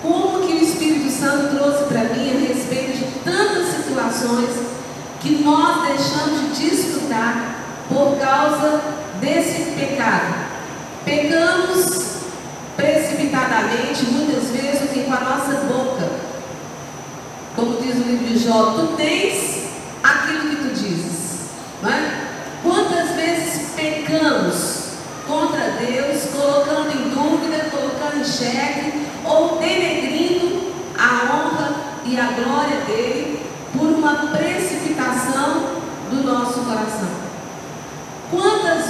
Como 0.03 0.47
que 0.47 0.53
o 0.53 0.63
Espírito 0.63 1.11
Santo 1.11 1.57
trouxe 1.57 1.85
para 1.85 2.05
mim 2.15 2.31
a 2.31 2.53
respeito 2.53 2.99
de 2.99 3.05
tantas 3.25 3.69
situações 3.69 4.51
que 5.21 5.43
nós 5.43 5.89
deixamos 5.89 6.57
de 6.57 6.71
desfrutar 6.71 7.46
causa 8.27 8.81
desse 9.21 9.71
pecado. 9.71 10.35
Pecamos 11.05 12.17
precipitadamente, 12.77 14.05
muitas 14.07 14.49
vezes, 14.51 14.97
e 14.97 15.01
com 15.05 15.15
a 15.15 15.21
nossa 15.21 15.53
boca. 15.61 16.11
Como 17.55 17.81
diz 17.81 17.95
o 17.95 18.09
livro 18.09 18.27
de 18.27 18.39
Jó, 18.39 18.73
tu 18.73 18.97
tens 18.97 19.69
aquilo 20.03 20.51
que 20.51 20.57
tu 20.57 20.75
dizes. 20.75 21.51
Não 21.81 21.91
é? 21.91 22.27
Quantas 22.65 23.11
vezes 23.15 23.71
pecamos 23.77 24.87
contra 25.29 25.71
Deus, 25.79 26.25
colocando 26.35 26.91
em 26.91 27.09
dúvida, 27.11 27.71
colocando 27.71 28.21
em 28.21 28.25
xeque 28.25 29.07
ou 29.25 29.59
denegrindo 29.59 30.73
a 30.99 31.33
honra 31.33 31.77
e 32.05 32.19
a 32.19 32.33
glória 32.33 32.81
dele 32.87 33.41
por 33.73 33.87
uma 33.87 34.15
presença 34.33 34.56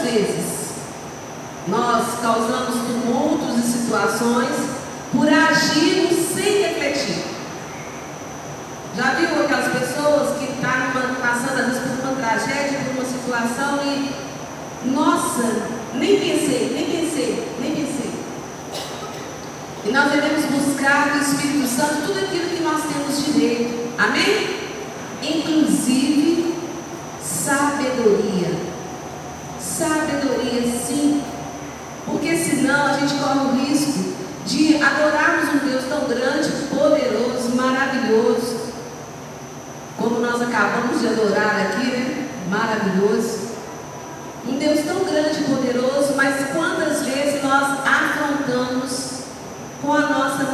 vezes 0.06 0.66
nós 1.66 2.20
causamos 2.22 2.76
tumultos 2.86 3.58
e 3.58 3.72
situações 3.72 4.54
por 5.12 5.28
agirmos 5.28 6.16
sem 6.34 6.62
refletir? 6.62 7.24
Já 8.96 9.14
viu 9.14 9.42
aquelas 9.42 9.72
pessoas 9.72 10.38
que 10.38 10.44
estão 10.44 10.70
tá 10.70 11.16
passando 11.20 11.60
às 11.60 11.66
vezes 11.66 11.82
por 11.82 12.08
uma 12.08 12.16
tragédia, 12.16 12.78
por 12.84 12.92
uma 12.94 13.04
situação 13.04 13.80
e, 13.84 14.90
nossa, 14.90 15.68
nem 15.94 16.20
pensei, 16.20 16.70
nem 16.72 16.86
pensei, 16.86 17.48
nem 17.60 17.74
pensei. 17.74 18.12
E 19.84 19.92
nós 19.92 20.10
devemos 20.10 20.44
buscar 20.46 21.10
do 21.10 21.18
Espírito 21.18 21.66
Santo 21.68 22.06
tudo 22.06 22.18
aquilo 22.20 22.48
que 22.48 22.62
nós 22.62 22.82
temos 22.84 23.24
direito. 23.24 23.92
Amém? 23.98 24.56
Inclusive 25.22 26.26
sabedoria. 27.46 28.48
Sabedoria, 29.60 30.62
sim. 30.86 31.22
Porque 32.04 32.36
senão 32.36 32.86
a 32.86 32.92
gente 32.94 33.14
corre 33.14 33.38
o 33.38 33.66
risco 33.66 34.16
de 34.44 34.82
adorarmos 34.82 35.54
um 35.54 35.68
Deus 35.68 35.84
tão 35.84 36.08
grande, 36.08 36.48
poderoso, 36.68 37.54
maravilhoso, 37.54 38.72
como 39.96 40.20
nós 40.20 40.40
acabamos 40.40 41.00
de 41.00 41.08
adorar 41.08 41.60
aqui, 41.60 41.86
né? 41.86 42.28
Maravilhoso. 42.48 43.46
Um 44.48 44.58
Deus 44.58 44.80
tão 44.84 45.04
grande 45.04 45.40
e 45.40 45.44
poderoso, 45.44 46.14
mas 46.16 46.50
quantas 46.52 47.02
vezes 47.02 47.42
nós 47.42 47.78
afrontamos 47.84 49.16
com 49.82 49.92
a 49.92 50.00
nossa 50.00 50.44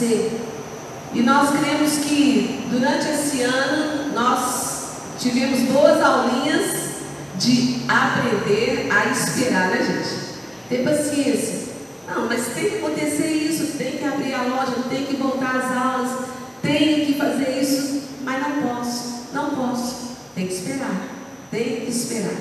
E 0.00 1.20
nós 1.22 1.50
cremos 1.50 1.98
que 2.04 2.66
durante 2.70 3.08
esse 3.08 3.42
ano 3.42 4.12
nós 4.14 4.92
tivemos 5.18 5.60
boas 5.72 6.00
aulinhas 6.00 6.88
de 7.36 7.82
aprender 7.88 8.88
a 8.90 9.10
esperar, 9.10 9.70
né, 9.70 9.78
gente? 9.84 10.38
Ter 10.68 10.84
paciência. 10.84 11.68
Não, 12.06 12.26
mas 12.26 12.46
tem 12.54 12.70
que 12.70 12.76
acontecer 12.76 13.26
isso, 13.26 13.76
tem 13.76 13.92
que 13.92 14.04
abrir 14.04 14.34
a 14.34 14.42
loja, 14.42 14.72
tem 14.88 15.04
que 15.04 15.16
voltar 15.16 15.56
às 15.56 15.76
aulas, 15.76 16.10
tem 16.62 17.04
que 17.06 17.14
fazer 17.14 17.60
isso, 17.60 18.02
mas 18.22 18.40
não 18.40 18.62
posso, 18.62 19.26
não 19.32 19.50
posso. 19.50 20.08
Tem 20.34 20.46
que 20.46 20.54
esperar, 20.54 21.08
tem 21.50 21.80
que 21.80 21.90
esperar. 21.90 22.36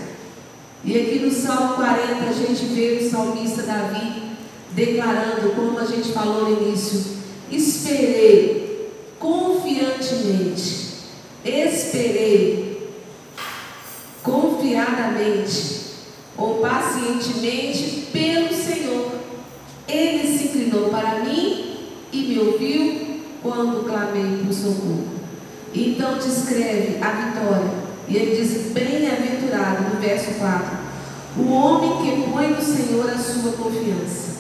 E 0.84 0.96
aqui 0.96 1.20
no 1.20 1.32
Salmo 1.32 1.74
40 1.74 2.24
a 2.30 2.32
gente 2.32 2.66
vê 2.66 3.00
o 3.02 3.10
salmista 3.10 3.64
Davi 3.64 4.38
declarando, 4.74 5.54
como 5.56 5.80
a 5.80 5.86
gente 5.86 6.14
falou 6.14 6.50
no 6.50 6.62
início, 6.62 7.17
esperei 7.52 8.92
confiantemente, 9.20 10.88
esperei 11.44 12.92
confiadamente 14.22 15.78
ou 16.38 16.56
pacientemente 16.60 18.08
pelo 18.12 18.54
Senhor. 18.54 19.12
Ele 19.88 20.38
se 20.38 20.46
inclinou 20.46 20.90
para 20.90 21.20
mim 21.22 21.78
e 22.12 22.18
me 22.24 22.40
ouviu 22.40 23.22
quando 23.42 23.86
clamei 23.86 24.44
por 24.46 24.54
socorro. 24.54 25.08
Então 25.74 26.18
descreve 26.18 26.98
a 27.02 27.12
vitória 27.12 27.72
e 28.08 28.18
ele 28.18 28.36
diz: 28.36 28.72
Bem-aventurado, 28.72 29.94
no 29.94 30.02
verso 30.02 30.32
4, 30.40 30.78
o 31.38 31.52
homem 31.52 31.98
que 31.98 32.30
põe 32.30 32.48
no 32.50 32.62
Senhor 32.62 33.10
a 33.10 33.18
sua 33.18 33.54
confiança. 33.54 34.38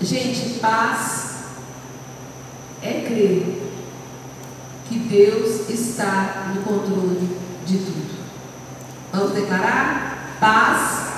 Gente, 0.00 0.60
paz 0.60 1.27
crer 3.08 3.62
que 4.88 4.98
Deus 5.00 5.68
está 5.68 6.52
no 6.54 6.62
controle 6.62 7.28
de 7.66 7.78
tudo. 7.78 8.18
Vamos 9.12 9.32
declarar? 9.32 10.36
Paz 10.40 11.08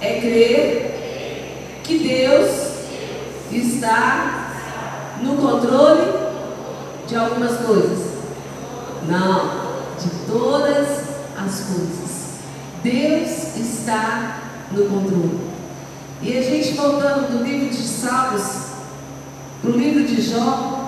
é 0.00 0.20
crer 0.20 1.80
que 1.82 1.98
Deus 1.98 2.50
está 3.50 4.50
no 5.22 5.36
controle 5.36 6.12
de 7.06 7.16
algumas 7.16 7.56
coisas. 7.58 8.10
Não 9.08 9.70
de 9.98 10.10
todas 10.30 10.86
as 11.36 11.60
coisas. 11.60 12.10
Deus 12.82 13.56
está 13.56 14.40
no 14.70 14.86
controle. 14.86 15.50
E 16.22 16.36
a 16.36 16.42
gente 16.42 16.74
voltando 16.74 17.32
do 17.32 17.44
livro 17.44 17.70
de 17.70 17.82
Salmos 17.82 18.70
para 19.60 19.70
o 19.70 19.76
livro 19.76 20.04
de 20.04 20.20
Jó, 20.22 20.79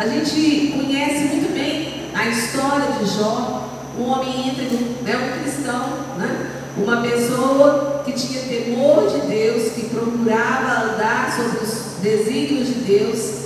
a 0.00 0.08
gente 0.08 0.72
conhece 0.72 1.24
muito 1.26 1.52
bem 1.52 2.08
a 2.14 2.26
história 2.26 2.90
de 2.92 3.04
Jó, 3.04 3.68
um 3.98 4.04
homem 4.04 4.48
íntegro, 4.48 4.78
né, 5.02 5.14
um 5.14 5.42
cristão, 5.42 5.90
né, 6.16 6.50
uma 6.78 7.02
pessoa 7.02 8.02
que 8.02 8.12
tinha 8.12 8.40
temor 8.40 9.10
de 9.10 9.26
Deus, 9.26 9.72
que 9.74 9.90
procurava 9.90 10.84
andar 10.84 11.30
sobre 11.36 11.62
os 11.62 12.00
desígnios 12.00 12.68
de 12.68 12.74
Deus, 12.76 13.40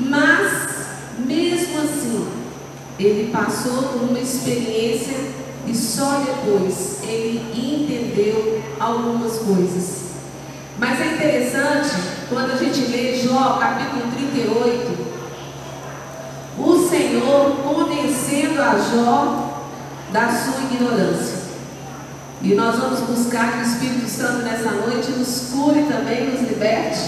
mas 0.00 0.70
mesmo 1.20 1.80
assim 1.82 2.26
ele 2.98 3.30
passou 3.30 3.84
por 3.84 4.10
uma 4.10 4.18
experiência 4.18 5.14
e 5.68 5.72
só 5.72 6.20
depois 6.26 6.98
ele 7.04 7.40
entendeu 7.54 8.60
algumas 8.80 9.38
coisas. 9.38 10.06
Mas 10.80 11.00
é 11.00 11.14
interessante 11.14 11.94
quando 12.28 12.54
a 12.54 12.56
gente 12.56 12.80
lê 12.90 13.16
Jó, 13.16 13.58
capítulo 13.60 14.10
38, 14.12 15.02
o 15.02 15.05
Senhor 16.96 17.56
convencendo 17.62 18.62
a 18.62 18.78
Jó 18.78 19.62
da 20.12 20.28
sua 20.28 20.62
ignorância. 20.62 21.36
E 22.42 22.54
nós 22.54 22.76
vamos 22.76 23.00
buscar 23.00 23.52
que 23.52 23.58
o 23.58 23.62
Espírito 23.62 24.08
Santo 24.08 24.44
nessa 24.44 24.70
noite 24.70 25.10
nos 25.10 25.50
cure 25.50 25.82
também, 25.82 26.30
nos 26.30 26.40
liberte, 26.48 27.00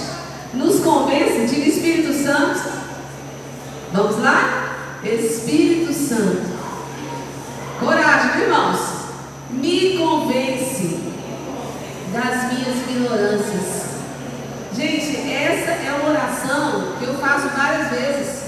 nos 0.53 0.80
convença. 0.80 1.47
Diga 1.47 1.68
Espírito 1.68 2.12
Santo. 2.12 2.61
Vamos 3.93 4.18
lá? 4.22 5.01
Espírito 5.03 5.93
Santo. 5.93 6.59
Coragem, 7.80 8.43
irmãos. 8.43 8.80
Me 9.51 9.97
convence 9.97 11.01
das 12.12 12.53
minhas 12.53 12.76
ignorâncias. 12.91 13.89
Gente, 14.76 15.16
essa 15.32 15.70
é 15.70 15.99
uma 15.99 16.11
oração 16.11 16.97
que 16.99 17.05
eu 17.05 17.14
faço 17.14 17.49
várias 17.57 17.89
vezes. 17.89 18.48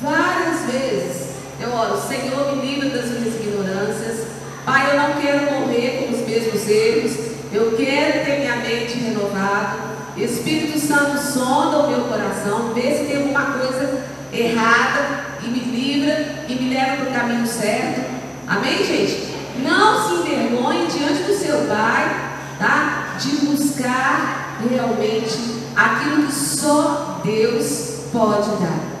Várias 0.00 0.60
vezes. 0.70 1.28
Eu 1.60 1.72
oro, 1.72 2.00
Senhor, 2.00 2.54
me 2.54 2.66
livra 2.66 2.88
das 2.90 3.10
minhas 3.10 3.34
ignorâncias. 3.34 4.28
Pai, 4.64 4.92
eu 4.92 4.96
não 4.96 5.20
quero 5.20 5.60
morrer 5.60 6.04
com 6.04 6.14
os 6.14 6.28
mesmos 6.28 6.68
erros. 6.68 7.12
Eu 7.52 7.72
quero 7.76 8.24
ter 8.24 8.38
minha 8.38 8.56
mente 8.56 8.98
renovada. 8.98 9.88
Espírito 10.16 10.78
Santo, 10.78 11.18
sonda 11.18 11.78
o 11.78 11.90
meu 11.90 12.00
coração, 12.02 12.72
vê 12.74 12.96
se 12.96 13.04
tem 13.04 13.16
alguma 13.16 13.52
coisa 13.52 14.04
errada 14.32 15.24
e 15.42 15.46
me 15.46 15.60
livra 15.60 16.44
e 16.48 16.54
me 16.54 16.74
leva 16.74 16.96
para 16.96 17.10
o 17.10 17.14
caminho 17.14 17.46
certo. 17.46 18.02
Amém, 18.46 18.84
gente? 18.84 19.34
Não 19.62 20.08
se 20.08 20.14
envergonhe 20.14 20.86
diante 20.86 21.22
do 21.22 21.34
seu 21.34 21.66
Pai, 21.66 22.32
tá? 22.58 23.16
De 23.18 23.46
buscar 23.46 24.58
realmente 24.68 25.38
aquilo 25.76 26.26
que 26.26 26.34
só 26.34 27.20
Deus 27.24 28.04
pode 28.12 28.50
dar. 28.62 28.97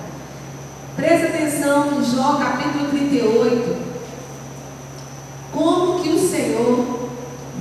Presta 0.98 1.28
atenção 1.28 1.92
no 1.92 2.04
Jó 2.04 2.38
capítulo 2.38 2.88
38. 2.90 3.76
Como 5.52 6.02
que 6.02 6.08
o 6.08 6.18
Senhor, 6.18 7.08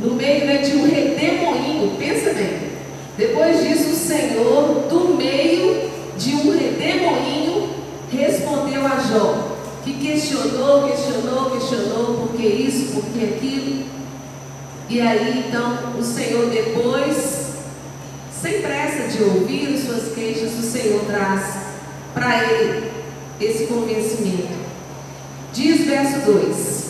no 0.02 0.16
meio 0.16 0.46
né, 0.48 0.58
de 0.58 0.76
um 0.76 0.90
redemoinho, 0.90 1.96
pensa 2.00 2.34
bem. 2.34 2.72
Depois 3.16 3.62
disso, 3.62 3.92
o 3.92 3.96
Senhor, 3.96 4.88
do 4.90 5.16
meio 5.16 5.88
de 6.18 6.34
um 6.34 6.58
redemoinho, 6.58 7.70
respondeu 8.12 8.84
a 8.84 8.98
Jó, 9.02 9.56
que 9.84 9.94
questionou, 9.94 10.88
questionou, 10.88 11.52
questionou, 11.52 12.16
por 12.16 12.36
que 12.36 12.48
isso, 12.48 12.96
por 12.96 13.04
que 13.04 13.24
aquilo. 13.24 13.86
E 14.90 15.00
aí 15.00 15.46
então 15.48 15.96
o 15.96 16.04
Senhor 16.04 16.50
depois, 16.50 17.52
sem 18.32 18.64
pressa 18.64 19.16
de 19.16 19.22
ouvir 19.22 19.76
as 19.76 19.82
suas 19.82 20.16
queixas, 20.16 20.58
o 20.58 20.64
Senhor 20.64 21.02
traz 21.06 21.68
para 22.16 22.44
ele 22.44 22.87
esse 23.40 23.68
convencimento. 23.68 24.58
Diz 25.54 25.86
verso 25.86 26.32
2: 26.32 26.86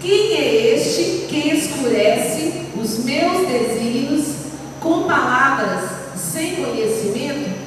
Quem 0.00 0.34
é 0.34 0.74
este 0.74 1.26
que 1.28 1.48
escurece 1.48 2.66
os 2.80 3.04
meus 3.04 3.48
desígnios 3.48 4.26
com 4.80 5.04
palavras 5.04 5.90
sem 6.16 6.56
conhecimento? 6.56 7.58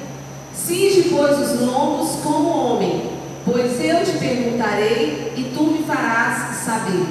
Cinge, 0.54 1.10
pois, 1.10 1.38
os 1.40 1.60
lombos 1.62 2.22
como 2.24 2.50
homem, 2.50 3.10
pois 3.46 3.84
eu 3.84 4.04
te 4.06 4.18
perguntarei 4.18 5.34
e 5.36 5.52
tu 5.54 5.64
me 5.64 5.84
farás 5.84 6.58
saber. 6.58 7.06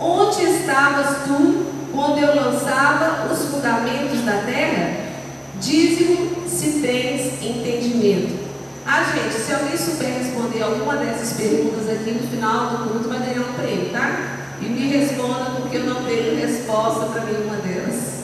Onde 0.00 0.44
estavas 0.44 1.24
tu 1.24 1.66
quando 1.92 2.18
eu 2.18 2.34
lançava 2.34 3.32
os 3.32 3.46
fundamentos 3.46 4.20
da 4.22 4.42
terra? 4.42 5.08
Dízimo 5.60 6.48
se 6.48 6.80
tens 6.80 7.42
entendimento. 7.42 8.37
Ah, 8.90 9.04
gente, 9.04 9.34
se 9.34 9.52
alguém 9.52 9.76
souber 9.76 10.16
responder 10.16 10.62
alguma 10.62 10.96
dessas 10.96 11.34
perguntas 11.34 11.90
aqui 11.90 12.10
no 12.10 12.26
final 12.26 12.70
do 12.70 12.88
culto, 12.88 13.10
vai 13.10 13.18
ganhar 13.18 13.42
um 13.42 13.52
prêmio, 13.52 13.90
tá? 13.90 14.38
E 14.62 14.64
me 14.64 14.88
responda 14.88 15.50
porque 15.60 15.76
eu 15.76 15.84
não 15.84 16.04
tenho 16.04 16.40
resposta 16.40 17.04
para 17.04 17.24
nenhuma 17.24 17.56
delas. 17.56 18.20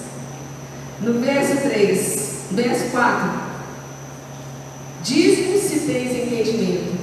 No 1.03 1.21
verso 1.21 1.69
3, 1.69 2.47
verso 2.53 2.91
4. 2.93 3.31
Dízimo 5.03 5.59
se 5.59 5.81
tens 5.81 6.13
entendimento. 6.13 6.99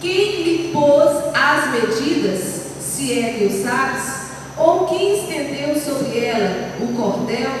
Quem 0.00 0.42
lhe 0.42 0.72
pôs 0.72 1.08
as 1.32 1.70
medidas, 1.70 2.40
se 2.80 3.16
é 3.16 3.46
o 3.48 3.62
sabes? 3.62 4.12
Ou 4.56 4.88
quem 4.88 5.20
estendeu 5.20 5.80
sobre 5.80 6.18
ela 6.18 6.72
o 6.80 6.88
cordel? 6.94 7.60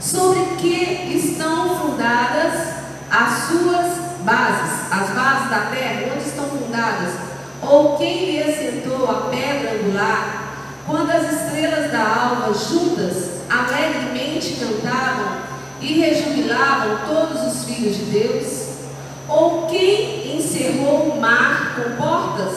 Sobre 0.00 0.44
que 0.58 1.12
estão 1.16 1.76
fundadas 1.76 2.68
as 3.10 3.48
suas 3.48 4.09
bases, 4.20 4.90
as 4.90 5.10
bases 5.10 5.50
da 5.50 5.70
terra, 5.70 6.12
onde 6.14 6.28
estão 6.28 6.44
fundadas? 6.44 7.14
Ou 7.62 7.96
quem 7.96 8.26
lhe 8.26 8.42
assentou 8.42 9.10
a 9.10 9.28
pedra 9.30 9.74
angular? 9.74 10.40
Quando 10.86 11.10
as 11.10 11.30
estrelas 11.30 11.90
da 11.92 12.00
alva 12.00 12.54
juntas 12.54 13.40
alegremente 13.48 14.56
cantavam 14.58 15.40
e 15.80 16.00
rejubilavam 16.00 16.98
todos 17.06 17.54
os 17.54 17.64
filhos 17.64 17.96
de 17.96 18.04
Deus? 18.04 18.70
Ou 19.28 19.66
quem 19.68 20.36
encerrou 20.36 21.10
o 21.10 21.20
mar 21.20 21.76
com 21.76 21.96
portas 21.96 22.54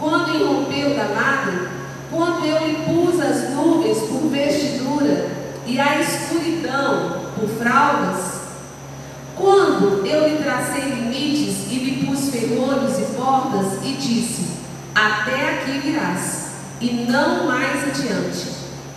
quando 0.00 0.34
irrompeu 0.34 0.96
da 0.96 1.04
nada? 1.04 1.78
Quando 2.10 2.44
eu 2.44 2.66
lhe 2.66 2.74
pus 2.84 3.20
as 3.20 3.50
nuvens 3.50 3.98
por 3.98 4.28
vestidura 4.28 5.30
e 5.66 5.78
a 5.78 6.00
escuridão 6.00 7.20
por 7.38 7.48
fraldas? 7.48 8.37
Quando 9.38 10.04
eu 10.04 10.28
lhe 10.28 10.42
tracei 10.42 10.82
limites 10.82 11.70
e 11.70 11.76
lhe 11.76 12.06
pus 12.06 12.28
ferrolhos 12.30 12.98
e 12.98 13.04
portas 13.14 13.78
e 13.84 13.92
disse: 13.92 14.48
Até 14.92 15.50
aqui 15.50 15.78
virás, 15.78 16.48
e 16.80 17.06
não 17.08 17.46
mais 17.46 17.84
adiante, 17.84 18.48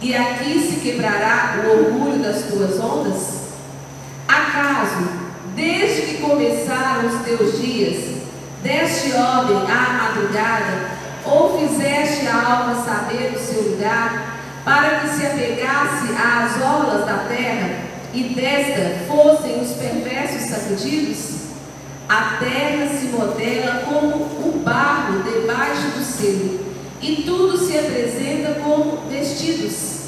e 0.01 0.15
aqui 0.15 0.59
se 0.59 0.79
quebrará 0.79 1.61
o 1.63 1.69
orgulho 1.69 2.23
das 2.23 2.41
tuas 2.45 2.79
ondas? 2.79 3.41
Acaso, 4.27 5.07
desde 5.55 6.07
que 6.07 6.21
começaram 6.21 7.07
os 7.07 7.21
teus 7.21 7.61
dias, 7.61 8.15
deste 8.63 9.13
ordem 9.13 9.57
à 9.69 9.93
madrugada, 9.93 10.89
ou 11.23 11.59
fizeste 11.59 12.25
a 12.25 12.51
alma 12.51 12.83
saber 12.83 13.33
o 13.35 13.39
seu 13.39 13.61
lugar, 13.73 14.39
para 14.65 15.01
que 15.01 15.09
se 15.09 15.23
apegasse 15.23 16.07
às 16.13 16.59
olas 16.63 17.05
da 17.05 17.25
terra, 17.27 17.90
e 18.13 18.23
desta 18.35 19.05
fossem 19.07 19.61
os 19.61 19.71
perversos 19.71 20.49
sacudidos? 20.49 21.41
A 22.09 22.37
terra 22.39 22.89
se 22.89 23.05
modela 23.05 23.83
como 23.85 24.15
o 24.15 24.61
barro 24.63 25.23
debaixo 25.23 25.91
do 25.97 26.03
selo, 26.03 26.59
e 27.01 27.23
tudo 27.23 27.57
se 27.57 27.77
apresenta 27.77 28.59
como 28.59 29.09
vestidos. 29.09 30.01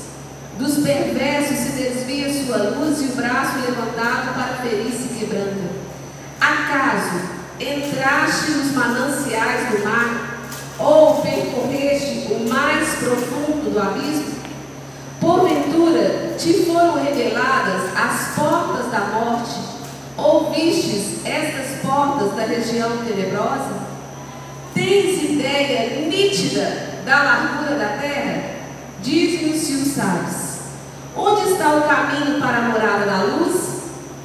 Dos 0.59 0.83
perversos 0.83 1.57
se 1.57 1.71
desvia 1.71 2.31
sua 2.45 2.57
luz 2.57 3.01
e 3.01 3.05
o 3.05 3.15
braço 3.15 3.57
levantado 3.65 4.33
para 4.33 4.57
ferir 4.61 4.91
se 4.91 5.17
quebranta. 5.17 5.71
Acaso 6.39 7.21
entraste 7.59 8.51
nos 8.51 8.73
mananciais 8.73 9.71
do 9.71 9.83
mar, 9.85 10.39
ou 10.77 11.21
percorreste 11.21 12.27
o 12.31 12.49
mais 12.49 12.89
profundo 12.95 13.71
do 13.71 13.79
abismo? 13.79 14.42
Porventura 15.23 16.35
te 16.37 16.65
foram 16.65 17.01
reveladas 17.01 17.95
as 17.95 18.35
portas 18.35 18.91
da 18.91 18.99
morte, 18.99 19.57
ou 20.17 20.51
vistes 20.51 21.25
estas 21.25 21.79
portas 21.81 22.33
da 22.33 22.43
região 22.43 22.97
tenebrosa? 23.05 23.73
Tens 24.73 25.23
ideia 25.23 26.09
nítida 26.09 26.99
da 27.05 27.23
largura 27.23 27.75
da 27.79 27.97
terra? 28.01 28.43
Diz-nos 29.01 29.61
se 29.61 29.73
o 29.75 29.85
sabes. 29.85 30.59
Onde 31.15 31.53
está 31.53 31.73
o 31.73 31.83
caminho 31.83 32.41
para 32.41 32.57
a 32.57 32.61
morada 32.63 33.05
da 33.05 33.23
luz? 33.23 33.83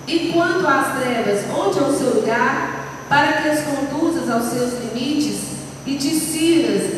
E 0.09 0.33
quanto 0.33 0.67
às 0.67 0.99
trevas, 0.99 1.45
onde 1.57 1.79
é 1.79 1.83
o 1.83 1.97
seu 1.97 2.17
lugar? 2.17 3.05
Para 3.09 3.35
que 3.35 3.49
as 3.51 3.61
conduzas 3.61 4.29
aos 4.29 4.47
seus 4.47 4.73
limites 4.83 5.43
e 5.87 5.95
te 5.95 6.09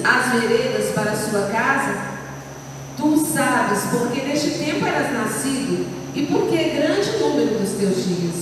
as 0.03 0.40
veredas 0.40 0.94
para 0.94 1.11
a 1.11 1.16
sua 1.16 1.51
casa? 1.51 2.19
Tu 3.01 3.16
sabes, 3.16 3.84
porque 3.90 4.20
neste 4.20 4.62
tempo 4.62 4.84
eras 4.84 5.11
nascido, 5.11 5.86
e 6.14 6.26
porque 6.26 6.55
é 6.55 6.68
grande 6.76 7.09
o 7.16 7.28
número 7.30 7.59
dos 7.59 7.70
teus 7.70 8.05
dias. 8.05 8.34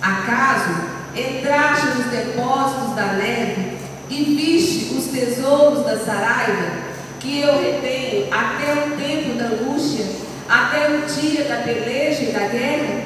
Acaso 0.00 0.70
entraste 1.14 1.88
nos 1.88 2.06
depósitos 2.06 2.96
da 2.96 3.12
neve 3.12 3.76
e 4.08 4.24
viste 4.34 4.94
os 4.94 5.04
tesouros 5.08 5.84
da 5.84 5.98
saraiva, 5.98 6.72
que 7.20 7.40
eu 7.40 7.52
retenho 7.60 8.28
até 8.32 8.72
o 8.72 8.96
tempo 8.96 9.36
da 9.36 9.44
angústia, 9.44 10.06
até 10.48 10.88
o 10.88 11.02
dia 11.02 11.44
da 11.44 11.56
peleja 11.56 12.22
e 12.22 12.32
da 12.32 12.48
guerra? 12.48 13.04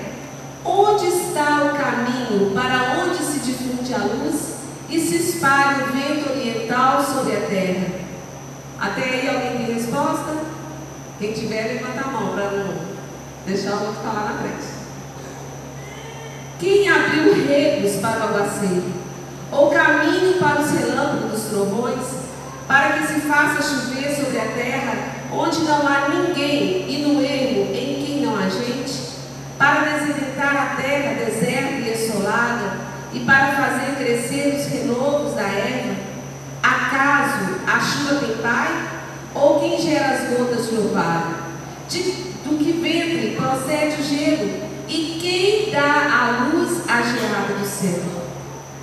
Onde 0.64 1.06
está 1.08 1.64
o 1.64 1.76
caminho 1.76 2.52
para 2.52 3.02
onde 3.02 3.24
se 3.24 3.40
difunde 3.40 3.92
a 3.92 3.98
luz 3.98 4.54
e 4.88 5.00
se 5.00 5.16
espalha 5.16 5.84
o 5.84 5.92
vento 5.92 6.30
oriental 6.30 7.04
sobre 7.04 7.36
a 7.36 7.40
terra? 7.40 7.86
Até 8.78 9.02
aí 9.02 9.28
alguém 9.28 9.66
tem 9.66 9.74
resposta? 9.74 10.55
Quem 11.18 11.32
tiver, 11.32 11.80
levanta 11.80 12.08
a 12.08 12.10
mão 12.10 12.34
para 12.34 12.50
não 12.50 12.74
deixar 13.46 13.76
o 13.76 13.86
outro 13.86 14.02
falar 14.02 14.34
na 14.34 14.38
frente. 14.38 14.66
Quem 16.58 16.88
abriu 16.88 17.46
regos 17.46 17.96
para 18.02 18.20
o 18.20 18.22
aguaceiro? 18.24 18.92
Ou 19.50 19.70
caminho 19.70 20.38
para 20.38 20.60
os 20.60 20.70
relâmpagos 20.72 21.30
dos 21.30 21.50
trovões? 21.50 22.04
Para 22.68 22.98
que 22.98 23.06
se 23.06 23.20
faça 23.20 23.62
chover 23.62 24.14
sobre 24.14 24.38
a 24.38 24.44
terra, 24.44 25.14
onde 25.32 25.60
não 25.60 25.86
há 25.86 26.08
ninguém, 26.10 26.84
e 26.86 27.02
no 27.06 27.22
erro 27.22 27.74
em 27.74 28.04
quem 28.04 28.20
não 28.22 28.36
há 28.36 28.48
gente? 28.50 29.06
Para 29.56 29.84
desertar 29.84 30.54
a 30.54 30.82
terra 30.82 31.24
deserta 31.24 31.74
e 31.80 31.92
assolada, 31.94 32.76
e 33.14 33.20
para 33.20 33.52
fazer 33.52 33.96
crescer 33.96 34.54
os 34.54 34.66
renovos 34.66 35.34
da 35.34 35.44
erva? 35.44 35.94
Acaso 36.62 37.56
a 37.66 37.80
chuva 37.80 38.20
tem 38.20 38.36
pai? 38.42 38.95
Ou 39.38 39.60
quem 39.60 39.78
gera 39.78 40.14
as 40.14 40.30
gotas 40.30 40.70
de 40.70 40.76
orvalho? 40.76 41.36
De, 41.90 41.98
do 42.42 42.56
que 42.56 42.72
ventre 42.72 43.36
procede 43.36 44.00
o 44.00 44.04
gelo? 44.04 44.66
E 44.88 45.18
quem 45.20 45.70
dá 45.70 45.82
a 45.82 46.48
luz 46.48 46.80
à 46.88 47.02
geada 47.02 47.54
do 47.58 47.66
céu? 47.66 48.02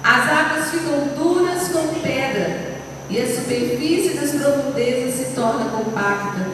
As 0.04 0.30
águas 0.30 0.70
ficam 0.70 1.08
duras 1.18 1.70
como 1.70 2.00
pedra, 2.02 2.74
e 3.10 3.20
a 3.20 3.26
superfície 3.26 4.16
das 4.16 4.32
profundezas 4.32 5.16
se 5.16 5.34
torna 5.34 5.66
compacta. 5.72 6.46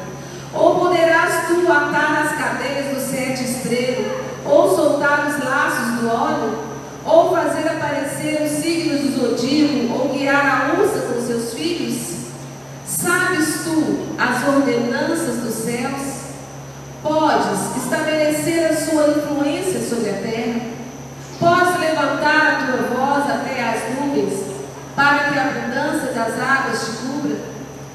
Ou 0.54 0.80
poderás 0.80 1.48
tu 1.48 1.70
atar 1.70 2.26
as 2.26 2.38
cadeias 2.38 2.96
do 2.96 3.02
sete 3.02 3.44
estrelo, 3.44 4.22
ou 4.46 4.76
soltar 4.76 5.28
os 5.28 5.44
laços 5.44 6.00
do 6.00 6.08
óleo, 6.08 6.60
ou 7.06 7.36
fazer 7.36 7.68
aparecer 7.68 8.44
os 8.44 8.64
signos 8.64 9.02
do 9.02 9.20
zodíaco, 9.20 9.94
ou 9.94 10.10
guiar 10.10 10.72
a 10.72 10.80
ursa 10.80 11.00
com 11.00 11.22
seus 11.22 11.54
filhos? 11.54 12.19
Sabes 13.02 13.64
tu 13.64 14.18
as 14.18 14.46
ordenanças 14.46 15.38
dos 15.38 15.54
céus? 15.54 16.20
Podes 17.02 17.78
estabelecer 17.82 18.72
a 18.72 18.76
sua 18.76 19.08
influência 19.12 19.80
sobre 19.80 20.10
a 20.10 20.14
terra? 20.16 20.60
Podes 21.40 21.80
levantar 21.80 22.46
a 22.46 22.66
tua 22.66 22.98
voz 22.98 23.24
até 23.24 23.70
as 23.70 23.98
nuvens, 23.98 24.34
para 24.98 25.30
que 25.30 25.40
a 25.40 25.48
abundância 25.48 26.12
das 26.12 26.38
águas 26.42 26.86
te 26.86 26.92
cubra? 26.98 27.38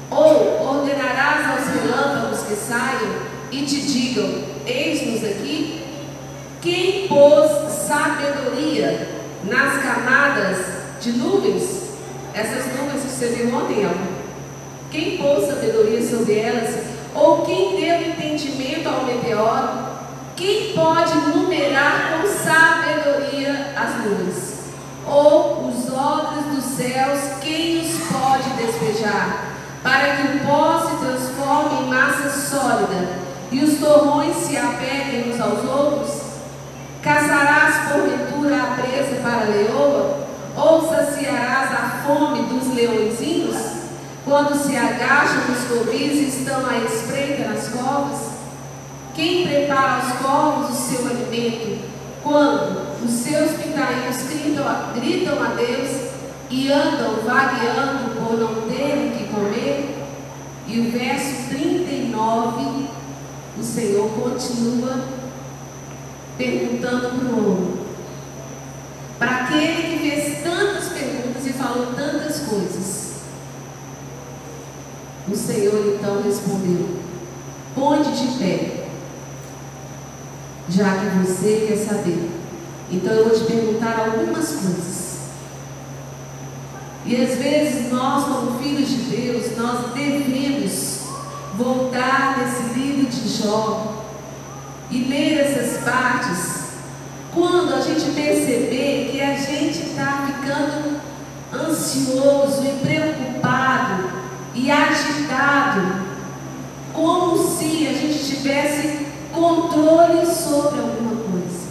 Ou 0.09 0.75
ordenarás 0.75 1.51
aos 1.51 1.83
relâmpagos 1.83 2.39
que 2.47 2.55
saiam 2.55 3.13
e 3.51 3.61
te 3.63 3.81
digam: 3.81 4.43
Eis-nos 4.65 5.23
aqui? 5.23 5.85
Quem 6.63 7.07
pôs 7.07 7.51
sabedoria 7.71 9.07
nas 9.43 9.83
camadas 9.83 10.57
de 10.99 11.11
nuvens? 11.11 11.91
Essas 12.33 12.65
nuvens 12.75 13.03
que 13.03 13.11
você 13.11 13.27
viu 13.27 13.55
ontem? 13.55 14.14
Quem 14.95 15.17
pôs 15.17 15.45
sabedoria 15.45 16.01
sobre 16.01 16.39
elas? 16.39 16.73
Ou 17.13 17.41
quem 17.41 17.75
deu 17.75 18.01
entendimento 18.01 18.87
ao 18.87 19.03
meteoro? 19.03 19.89
Quem 20.37 20.71
pode 20.71 21.17
numerar 21.35 22.13
com 22.13 22.27
sabedoria 22.29 23.73
as 23.75 24.05
nuvens? 24.05 24.53
Ou 25.05 25.67
os 25.67 25.93
odres 25.93 26.45
dos 26.45 26.63
céus, 26.63 27.19
quem 27.41 27.81
os 27.81 28.07
pode 28.07 28.49
despejar? 28.51 29.57
Para 29.83 30.15
que 30.15 30.37
o 30.37 30.39
pó 30.47 30.79
se 30.79 31.05
transforme 31.05 31.81
em 31.81 31.89
massa 31.89 32.29
sólida 32.29 33.19
e 33.51 33.65
os 33.65 33.77
torrões 33.77 34.33
se 34.37 34.55
apeguem 34.55 35.29
uns 35.29 35.41
aos 35.41 35.61
outros? 35.65 36.21
Caçarás 37.01 37.91
porventura 37.91 38.63
a 38.63 38.81
presa 38.81 39.21
para 39.21 39.41
a 39.41 39.49
leoa? 39.49 40.25
Ou 40.55 40.87
saciarás 40.87 41.69
a 41.73 42.01
fome 42.05 42.43
dos 42.43 42.73
leõezinhos? 42.73 43.84
Quando 44.25 44.55
se 44.55 44.75
agacham 44.75 45.47
nos 45.47 45.63
covis 45.65 46.13
e 46.13 46.27
estão 46.27 46.67
à 46.67 46.79
espreita 46.79 47.47
nas 47.47 47.69
covas? 47.69 48.31
Quem 49.13 49.47
prepara 49.47 50.01
aos 50.01 50.17
corvos 50.17 50.69
o 50.71 50.81
seu 50.81 51.07
alimento? 51.07 51.95
quando 52.25 53.05
os 53.05 53.11
seus 53.11 53.51
pintainhos 53.51 54.17
gritam 54.95 55.43
a 55.43 55.49
Deus 55.49 56.09
e 56.49 56.71
andam 56.71 57.17
vagueando 57.23 58.15
por 58.19 58.39
não 58.39 58.67
terem 58.67 59.11
que 59.11 59.25
comer? 59.31 59.95
E 60.67 60.79
o 60.79 60.91
verso 60.91 61.47
39, 61.49 62.87
o 63.59 63.63
Senhor 63.63 64.09
continua 64.09 65.05
perguntando 66.35 67.09
para 67.09 67.27
o 67.27 67.51
homem. 67.51 67.85
Para 69.19 69.35
aquele 69.43 69.83
que 69.83 70.09
fez 70.09 70.43
tantas 70.43 70.85
perguntas 70.85 71.45
e 71.45 71.53
falou 71.53 71.93
tantas 71.95 72.39
coisas. 72.39 73.04
O 75.27 75.35
Senhor 75.35 75.95
então 75.95 76.21
respondeu: 76.21 76.99
Ponte 77.73 78.11
de 78.11 78.37
pé, 78.37 78.85
já 80.69 80.97
que 80.97 81.25
você 81.25 81.65
quer 81.67 81.77
saber. 81.77 82.29
Então 82.91 83.11
eu 83.11 83.29
vou 83.29 83.37
te 83.37 83.43
perguntar 83.45 83.99
algumas 83.99 84.47
coisas. 84.47 85.05
E 87.05 87.15
às 87.15 87.37
vezes 87.37 87.91
nós, 87.91 88.25
como 88.25 88.59
filhos 88.59 88.87
de 88.87 88.97
Deus, 88.97 89.57
nós 89.57 89.93
devemos 89.93 90.99
voltar 91.55 92.37
nesse 92.37 92.79
livro 92.79 93.05
de 93.09 93.27
Jó 93.27 94.03
e 94.91 95.03
ler 95.05 95.39
essas 95.39 95.83
partes 95.83 96.65
quando 97.33 97.73
a 97.73 97.81
gente 97.81 98.11
perceber 98.11 99.09
que 99.11 99.21
a 99.21 99.35
gente 99.35 99.87
está 99.87 100.27
ficando 100.27 100.99
ansioso 101.53 102.63
e 102.63 102.85
preocupado 102.85 103.34
e 104.55 104.71
agitado, 104.71 106.05
como 106.93 107.37
se 107.37 107.87
a 107.87 107.93
gente 107.93 108.25
tivesse 108.25 109.05
controle 109.33 110.25
sobre 110.25 110.79
alguma 110.79 111.15
coisa. 111.29 111.65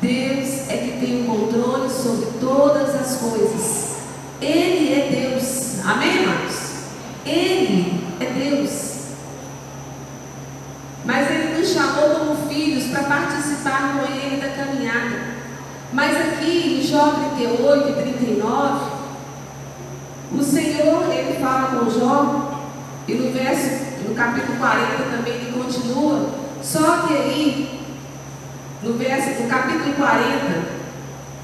Deus 0.00 0.68
é 0.68 0.76
que 0.78 1.06
tem 1.06 1.22
o 1.22 1.26
controle 1.26 1.90
sobre 1.90 2.26
todas 2.40 2.94
as 2.94 3.18
coisas. 3.18 3.96
Ele 4.40 4.92
é 4.94 5.30
Deus. 5.30 5.84
Amém, 5.84 6.22
irmãos? 6.22 6.72
Ele 7.24 8.04
é 8.18 8.24
Deus. 8.24 8.92
Mas 11.04 11.30
Ele 11.30 11.58
nos 11.58 11.68
chamou 11.68 12.10
como 12.10 12.48
filhos 12.48 12.84
para 12.84 13.04
participar 13.04 13.92
com 13.92 14.12
Ele 14.12 14.40
da 14.40 14.48
caminhada. 14.48 15.32
Mas 15.92 16.16
aqui 16.16 16.80
em 16.80 16.82
Jó 16.82 17.12
38 17.36 17.88
e 17.90 18.02
39, 18.02 18.91
o 20.38 20.42
Senhor, 20.42 21.04
Ele 21.12 21.38
fala 21.40 21.78
com 21.78 21.90
Jó, 21.90 22.52
e 23.06 23.14
no 23.14 23.32
verso, 23.32 23.84
no 24.08 24.14
capítulo 24.14 24.58
40 24.58 25.16
também 25.16 25.34
ele 25.34 25.52
continua, 25.52 26.30
só 26.62 27.06
que 27.06 27.14
aí, 27.14 27.80
no 28.82 28.94
verso, 28.94 29.42
no 29.42 29.48
capítulo 29.48 29.92
40, 29.94 30.82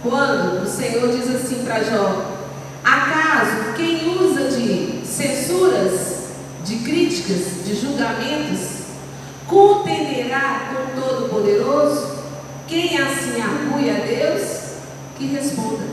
quando 0.02 0.62
o 0.62 0.66
Senhor 0.66 1.08
diz 1.08 1.34
assim 1.34 1.64
para 1.64 1.82
Jó, 1.82 2.36
acaso 2.84 3.74
quem 3.76 4.16
usa 4.16 4.48
de 4.48 5.04
censuras, 5.04 6.28
de 6.64 6.76
críticas, 6.76 7.64
de 7.64 7.74
julgamentos, 7.74 8.78
contenderá 9.46 10.70
com 10.70 11.00
Todo-Poderoso? 11.00 12.18
Quem 12.68 12.98
assim 12.98 13.40
argue 13.40 13.90
a 13.90 13.94
Deus, 14.04 14.58
que 15.16 15.26
responda. 15.26 15.84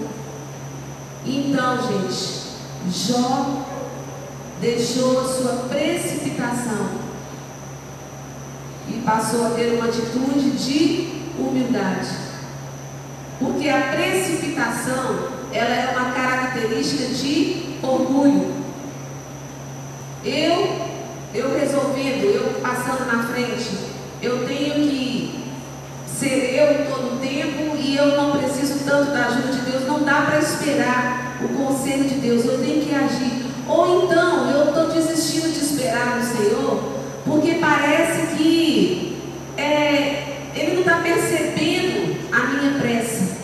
Então, 1.25 1.77
gente, 1.81 2.44
Jó 2.91 3.65
deixou 4.61 5.19
a 5.19 5.23
sua 5.23 5.67
precipitação 5.69 6.89
e 8.87 9.01
passou 9.05 9.47
a 9.47 9.49
ter 9.51 9.73
uma 9.73 9.85
atitude 9.85 10.51
de 10.51 11.23
humildade. 11.39 12.09
Porque 13.39 13.67
a 13.69 13.93
precipitação, 13.93 15.29
ela 15.51 15.75
é 15.75 15.97
uma 15.97 16.11
característica 16.11 17.05
de 17.13 17.77
orgulho. 17.81 18.53
Eu, 20.23 20.87
eu 21.33 21.59
resolvendo, 21.59 22.23
eu 22.23 22.61
passando 22.61 23.05
na 23.05 23.23
frente, 23.23 23.69
eu 24.21 24.47
tenho 24.47 24.89
que 24.89 25.34
ser 26.17 26.55
eu 26.55 26.81
em 26.81 26.85
todo 26.85 27.15
o 27.15 27.19
tempo 27.19 27.75
e 27.77 27.97
eu 27.97 28.15
não 28.15 28.37
preciso 28.37 28.85
tanto 28.85 29.11
da 29.11 29.25
ajuda 29.25 29.51
de 29.51 29.71
Deus, 29.71 29.85
não 29.85 30.03
dá 30.03 30.21
para 30.21 30.39
esperar 30.39 31.37
o 31.43 31.49
conselho 31.49 32.05
de 32.05 32.15
Deus, 32.15 32.45
eu 32.45 32.57
tenho 32.59 32.85
que 32.85 32.95
agir. 32.95 33.45
Ou 33.67 34.03
então 34.03 34.49
eu 34.49 34.69
estou 34.69 34.87
desistindo 34.89 35.51
de 35.51 35.59
esperar 35.59 36.17
no 36.17 36.23
Senhor, 36.23 36.83
porque 37.25 37.55
parece 37.55 38.35
que 38.37 39.17
é, 39.57 40.51
Ele 40.55 40.75
não 40.75 40.81
está 40.81 40.99
percebendo 40.99 42.15
a 42.31 42.39
minha 42.47 42.79
pressa. 42.79 43.35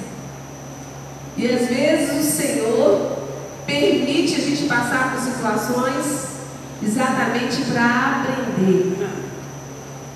E 1.35 1.47
às 1.47 1.67
vezes 1.67 2.25
o 2.25 2.37
Senhor 2.37 3.17
permite 3.65 4.35
a 4.35 4.39
gente 4.39 4.63
passar 4.63 5.11
por 5.11 5.21
situações 5.21 6.27
exatamente 6.83 7.61
para 7.71 8.21
aprender. 8.21 9.07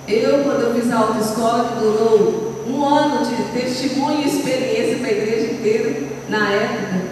Eu, 0.07 0.43
quando 0.43 0.61
eu 0.61 0.75
fiz 0.75 0.91
a 0.91 0.97
autoescola, 0.97 1.69
que 1.69 1.79
durou 1.79 2.44
um 2.67 2.85
ano 2.85 3.25
de 3.25 3.59
testemunho 3.59 4.21
e 4.21 4.27
experiência 4.27 4.97
para 4.97 5.07
a 5.07 5.11
igreja 5.11 5.53
inteira, 5.53 6.03
na 6.29 6.49
época, 6.51 7.04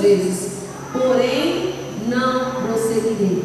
vezes. 0.00 0.52
Porém, 0.92 1.74
não 2.08 2.62
prosseguirei. 2.62 3.44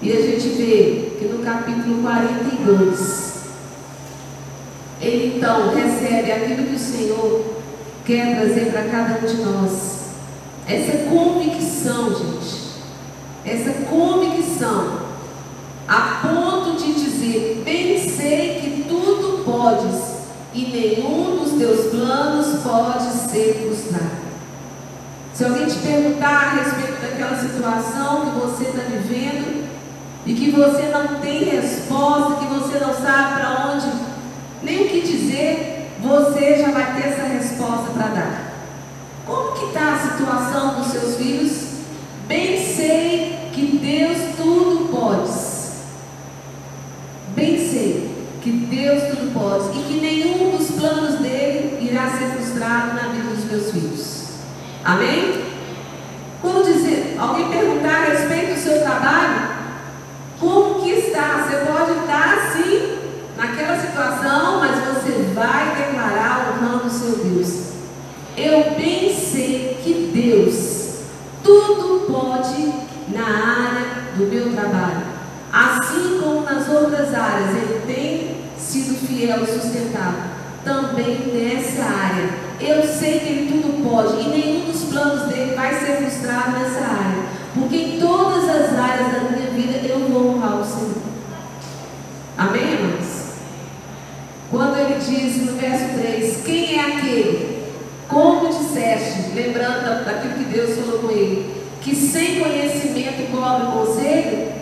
E 0.00 0.12
a 0.12 0.20
gente 0.20 0.48
vê 0.50 1.16
que 1.18 1.24
no 1.24 1.42
capítulo 1.42 2.02
42, 2.02 3.34
ele 5.00 5.36
então 5.36 5.74
recebe 5.74 6.30
aquilo 6.30 6.68
que 6.68 6.74
o 6.74 6.78
Senhor 6.78 7.44
quer 8.04 8.36
trazer 8.36 8.70
para 8.70 8.84
cada 8.84 9.18
um 9.18 9.26
de 9.26 9.42
nós. 9.42 9.94
Essa 10.66 11.08
convicção, 11.08 12.14
gente. 12.14 12.64
Essa 13.44 13.72
convicção. 13.84 15.04
A 15.86 16.20
ponto 16.22 16.82
de 16.82 16.94
dizer: 16.94 17.62
bem 17.64 18.08
sei 18.08 18.60
que 18.60 18.84
tudo 18.88 19.44
podes 19.44 20.14
e 20.54 20.66
nenhum 20.66 21.36
dos 21.36 21.58
teus 21.58 21.90
planos 21.90 22.62
pode 22.62 23.30
ser 23.30 23.66
frustrado. 23.66 24.23
Se 25.34 25.44
alguém 25.44 25.66
te 25.66 25.78
perguntar 25.80 26.28
a 26.28 26.50
respeito 26.62 27.02
daquela 27.02 27.36
situação 27.36 28.26
que 28.26 28.38
você 28.38 28.64
está 28.66 28.82
vivendo 28.82 29.68
e 30.24 30.32
que 30.32 30.52
você 30.52 30.82
não 30.92 31.20
tem 31.20 31.42
resposta, 31.42 32.36
que 32.36 32.54
você 32.54 32.78
não 32.78 32.94
sabe 32.94 33.40
para 33.40 33.72
onde, 33.72 33.86
nem 34.62 34.86
o 34.86 34.88
que 34.88 35.00
dizer, 35.00 35.90
você 36.00 36.58
já 36.58 36.70
vai 36.70 36.94
ter 36.94 37.08
essa 37.08 37.24
resposta 37.24 37.90
para 37.94 38.06
dar. 38.14 38.52
Como 39.26 39.56
que 39.56 39.64
está 39.66 39.94
a 39.94 40.10
situação 40.10 40.74
dos 40.74 40.92
seus 40.92 41.16
filhos? 41.16 41.52
Bem 42.28 42.64
sei 42.64 43.50
que 43.52 43.78
Deus 43.78 44.36
tudo 44.36 44.88
pode. 44.92 45.32
Bem 47.34 47.58
sei 47.58 48.24
que 48.40 48.52
Deus 48.52 49.02
tudo 49.10 49.34
pode 49.34 49.80
e 49.80 49.82
que 49.82 50.00
nenhum 50.00 50.56
dos 50.56 50.70
planos 50.70 51.18
dele 51.18 51.84
irá 51.90 52.08
ser 52.10 52.36
frustrado 52.36 52.94
na 52.94 53.08
vida 53.08 53.34
dos 53.34 53.44
meus 53.46 53.72
filhos. 53.72 54.23
Amém? 54.84 55.44
Quando 56.42 56.64
dizer, 56.64 57.16
alguém 57.18 57.48
perguntar 57.48 58.02
a 58.02 58.04
respeito 58.04 58.54
do 58.54 58.60
seu 58.60 58.82
trabalho, 58.82 59.48
como 60.38 60.82
que 60.82 60.90
está? 60.90 61.38
Você 61.38 61.56
pode 61.64 62.00
estar 62.00 62.52
sim 62.52 62.98
naquela 63.36 63.80
situação, 63.80 64.60
mas 64.60 64.78
você 64.84 65.32
vai 65.34 65.74
declarar 65.74 66.34
o 66.84 66.90
seu 66.90 67.16
Deus. 67.16 67.72
Eu 68.36 68.74
bem 68.76 69.14
sei 69.14 69.78
que 69.82 70.10
Deus 70.12 70.94
tudo 71.42 72.06
pode 72.12 72.72
na 73.08 73.24
área 73.24 73.86
do 74.16 74.26
meu 74.26 74.52
trabalho. 74.52 75.02
Assim 75.52 76.20
como 76.20 76.42
nas 76.42 76.68
outras 76.68 77.14
áreas, 77.14 77.50
Ele 77.50 77.82
tem 77.86 78.36
sido 78.58 78.96
fiel 79.06 79.44
e 79.44 79.46
sustentável. 79.46 80.24
Também 80.64 81.32
nessa 81.32 81.82
área. 81.84 82.43
Eu 82.60 82.82
sei 82.82 83.20
que 83.20 83.26
Ele 83.26 83.48
tudo 83.50 83.88
pode 83.88 84.20
e 84.20 84.28
nenhum 84.28 84.70
dos 84.70 84.84
planos 84.84 85.28
dele 85.28 85.54
vai 85.54 85.74
ser 85.74 85.96
frustrado 85.96 86.52
nessa 86.52 86.80
área. 86.80 87.24
Porque 87.54 87.76
em 87.76 88.00
todas 88.00 88.48
as 88.48 88.78
áreas 88.78 89.12
da 89.12 89.30
minha 89.30 89.50
vida 89.50 89.86
eu 89.86 90.08
vou 90.08 90.36
honrar 90.36 90.60
o 90.60 90.64
Senhor. 90.64 91.02
Amém, 92.36 92.72
irmãos? 92.72 93.24
Quando 94.50 94.76
ele 94.78 94.98
diz 94.98 95.46
no 95.46 95.52
verso 95.56 95.98
3: 95.98 96.42
Quem 96.44 96.78
é 96.78 96.80
aquele? 96.80 97.64
Como 98.08 98.48
disseste, 98.48 99.30
lembrando 99.34 100.04
daquilo 100.04 100.34
que 100.34 100.44
Deus 100.44 100.78
falou 100.78 101.00
com 101.00 101.10
ele, 101.10 101.64
que 101.80 101.94
sem 101.94 102.40
conhecimento 102.40 103.30
cobre 103.32 103.66
conselho? 103.66 104.52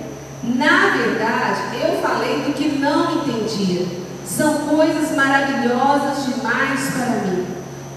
Na 0.43 0.97
verdade, 0.97 1.61
eu 1.83 2.01
falei 2.01 2.43
do 2.43 2.53
que 2.53 2.79
não 2.79 3.17
entendia. 3.17 3.87
São 4.25 4.67
coisas 4.67 5.15
maravilhosas 5.15 6.25
demais 6.25 6.91
para 6.91 7.31
mim, 7.31 7.47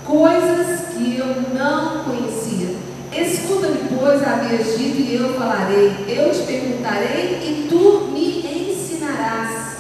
coisas 0.06 0.94
que 0.94 1.18
eu 1.18 1.28
não 1.54 2.04
conhecia. 2.04 2.76
Escuta-me, 3.12 3.90
pois, 3.98 4.22
havias 4.24 4.78
dito, 4.78 5.02
e 5.02 5.16
eu 5.16 5.34
falarei. 5.34 6.06
Eu 6.08 6.32
te 6.32 6.44
perguntarei, 6.44 7.40
e 7.42 7.68
tu 7.70 8.10
me 8.12 8.40
ensinarás. 8.40 9.76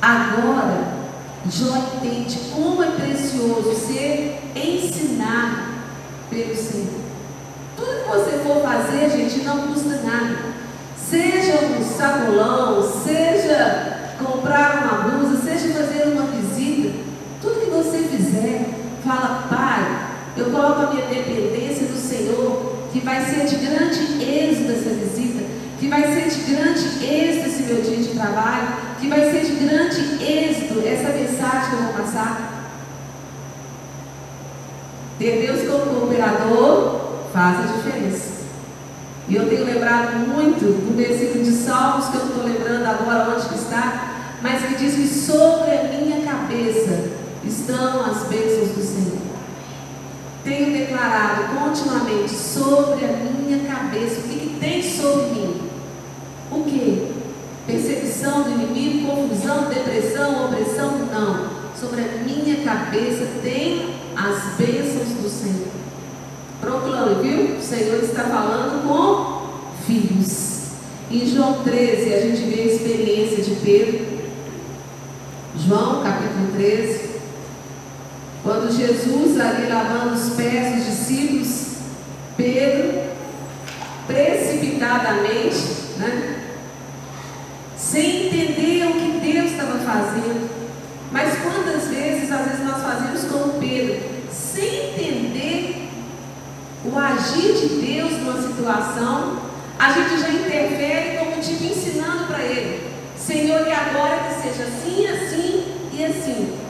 Agora, 0.00 0.96
Jó 1.50 1.76
entende 1.76 2.38
como 2.54 2.82
é 2.82 2.90
precioso 2.90 3.74
ser 3.74 4.40
ensinado 4.54 5.74
pelo 6.28 6.54
Senhor. 6.54 7.00
Tudo 7.76 8.04
que 8.04 8.08
você 8.08 8.38
for 8.38 8.62
fazer, 8.62 9.10
gente, 9.10 9.44
não 9.44 9.68
custa 9.68 10.00
nada. 10.02 10.56
Seja 10.96 11.60
um 11.66 11.84
sacolão, 11.84 12.82
seja 12.82 14.14
comprar 14.18 14.82
uma 14.82 15.08
blusa, 15.08 15.42
seja 15.42 15.72
fazer 15.74 16.08
uma 16.08 16.26
visita, 16.26 16.94
tudo 17.40 17.60
que 17.60 17.70
você 17.70 17.98
fizer, 17.98 18.75
fala, 19.06 19.46
Pai, 19.48 20.06
eu 20.36 20.50
coloco 20.50 20.82
a 20.82 20.90
minha 20.90 21.06
dependência 21.06 21.86
no 21.86 21.96
Senhor, 21.96 22.88
que 22.92 23.00
vai 23.00 23.24
ser 23.24 23.46
de 23.46 23.56
grande 23.64 24.22
êxito 24.22 24.72
essa 24.72 24.90
visita, 24.90 25.44
que 25.78 25.88
vai 25.88 26.02
ser 26.02 26.28
de 26.28 26.52
grande 26.52 27.04
êxito 27.04 27.46
esse 27.46 27.62
meu 27.62 27.80
dia 27.82 27.96
de 27.96 28.08
trabalho, 28.08 28.68
que 29.00 29.08
vai 29.08 29.30
ser 29.30 29.44
de 29.44 29.52
grande 29.64 30.22
êxito 30.22 30.82
essa 30.84 31.10
mensagem 31.10 31.70
que 31.70 31.76
eu 31.76 31.82
vou 31.84 31.92
passar. 31.94 32.52
Ter 35.18 35.46
Deus 35.46 35.70
como 35.70 36.00
cooperador 36.00 37.00
faz 37.32 37.60
a 37.60 37.72
diferença. 37.72 38.36
E 39.28 39.34
eu 39.34 39.48
tenho 39.48 39.64
lembrado 39.64 40.18
muito 40.18 40.64
do 40.64 40.96
versículo 40.96 41.42
de 41.42 41.52
Salmos, 41.52 42.08
que 42.08 42.16
eu 42.16 42.20
não 42.20 42.28
estou 42.28 42.44
lembrando 42.44 42.86
agora 42.86 43.34
onde 43.34 43.48
que 43.48 43.54
está, 43.54 44.38
mas 44.42 44.62
que 44.62 44.74
diz 44.76 44.94
que 44.94 45.08
sobre 45.08 45.72
a 45.72 45.84
minha 45.84 46.20
cabeça 46.20 47.25
estão 47.44 48.04
as 48.04 48.26
bênçãos 48.28 48.70
do 48.70 48.82
Senhor. 48.82 49.18
Tenho 50.44 50.78
declarado 50.78 51.58
continuamente 51.58 52.30
sobre 52.30 53.04
a 53.04 53.08
minha 53.08 53.66
cabeça. 53.66 54.20
O 54.20 54.22
que, 54.22 54.38
que 54.38 54.56
tem 54.60 54.82
sobre 54.82 55.24
mim? 55.32 55.60
O 56.50 56.62
que? 56.62 57.12
Perseguição 57.66 58.44
do 58.44 58.50
inimigo, 58.50 59.10
confusão, 59.10 59.68
depressão, 59.68 60.46
opressão? 60.46 60.98
Não. 61.10 61.50
Sobre 61.74 62.00
a 62.00 62.22
minha 62.24 62.64
cabeça 62.64 63.26
tem 63.42 63.96
as 64.16 64.54
bênçãos 64.56 65.08
do 65.20 65.28
Senhor. 65.28 65.68
Proclame, 66.60 67.22
viu? 67.22 67.56
O 67.56 67.62
Senhor 67.62 68.02
está 68.02 68.22
falando 68.22 68.86
com 68.86 69.82
filhos. 69.84 70.56
Em 71.10 71.26
João 71.26 71.62
13, 71.62 72.14
a 72.14 72.20
gente 72.20 72.42
vê 72.42 72.62
a 72.62 72.66
experiência 72.66 73.42
de 73.42 73.54
Pedro. 73.56 74.06
João, 75.58 76.02
capítulo 76.02 76.52
13. 76.54 77.05
Quando 78.46 78.70
Jesus, 78.70 79.40
ali 79.40 79.66
lavando 79.68 80.14
os 80.14 80.34
pés 80.34 80.76
dos 80.76 80.84
discípulos, 80.86 81.78
Pedro, 82.36 83.02
precipitadamente, 84.06 85.56
né? 85.96 86.44
sem 87.76 88.28
entender 88.28 88.86
o 88.86 88.92
que 88.92 89.32
Deus 89.32 89.50
estava 89.50 89.80
fazendo. 89.80 90.48
Mas 91.10 91.36
quantas 91.40 91.88
vezes, 91.88 92.30
às 92.30 92.46
vezes, 92.46 92.64
nós 92.64 92.80
fazemos 92.80 93.24
como 93.24 93.54
Pedro, 93.54 94.00
sem 94.30 94.90
entender 94.90 95.88
o 96.84 96.96
agir 96.96 97.52
de 97.52 97.66
Deus 97.84 98.12
numa 98.12 98.40
situação, 98.46 99.40
a 99.76 99.90
gente 99.90 100.20
já 100.20 100.28
interfere 100.28 101.18
como 101.18 101.42
tipo 101.42 101.64
ensinando 101.64 102.28
para 102.28 102.44
ele. 102.44 102.92
Senhor, 103.18 103.66
e 103.66 103.72
agora 103.72 104.28
que 104.28 104.40
seja 104.40 104.68
assim, 104.68 105.04
assim 105.08 105.64
e 105.92 106.04
assim. 106.04 106.65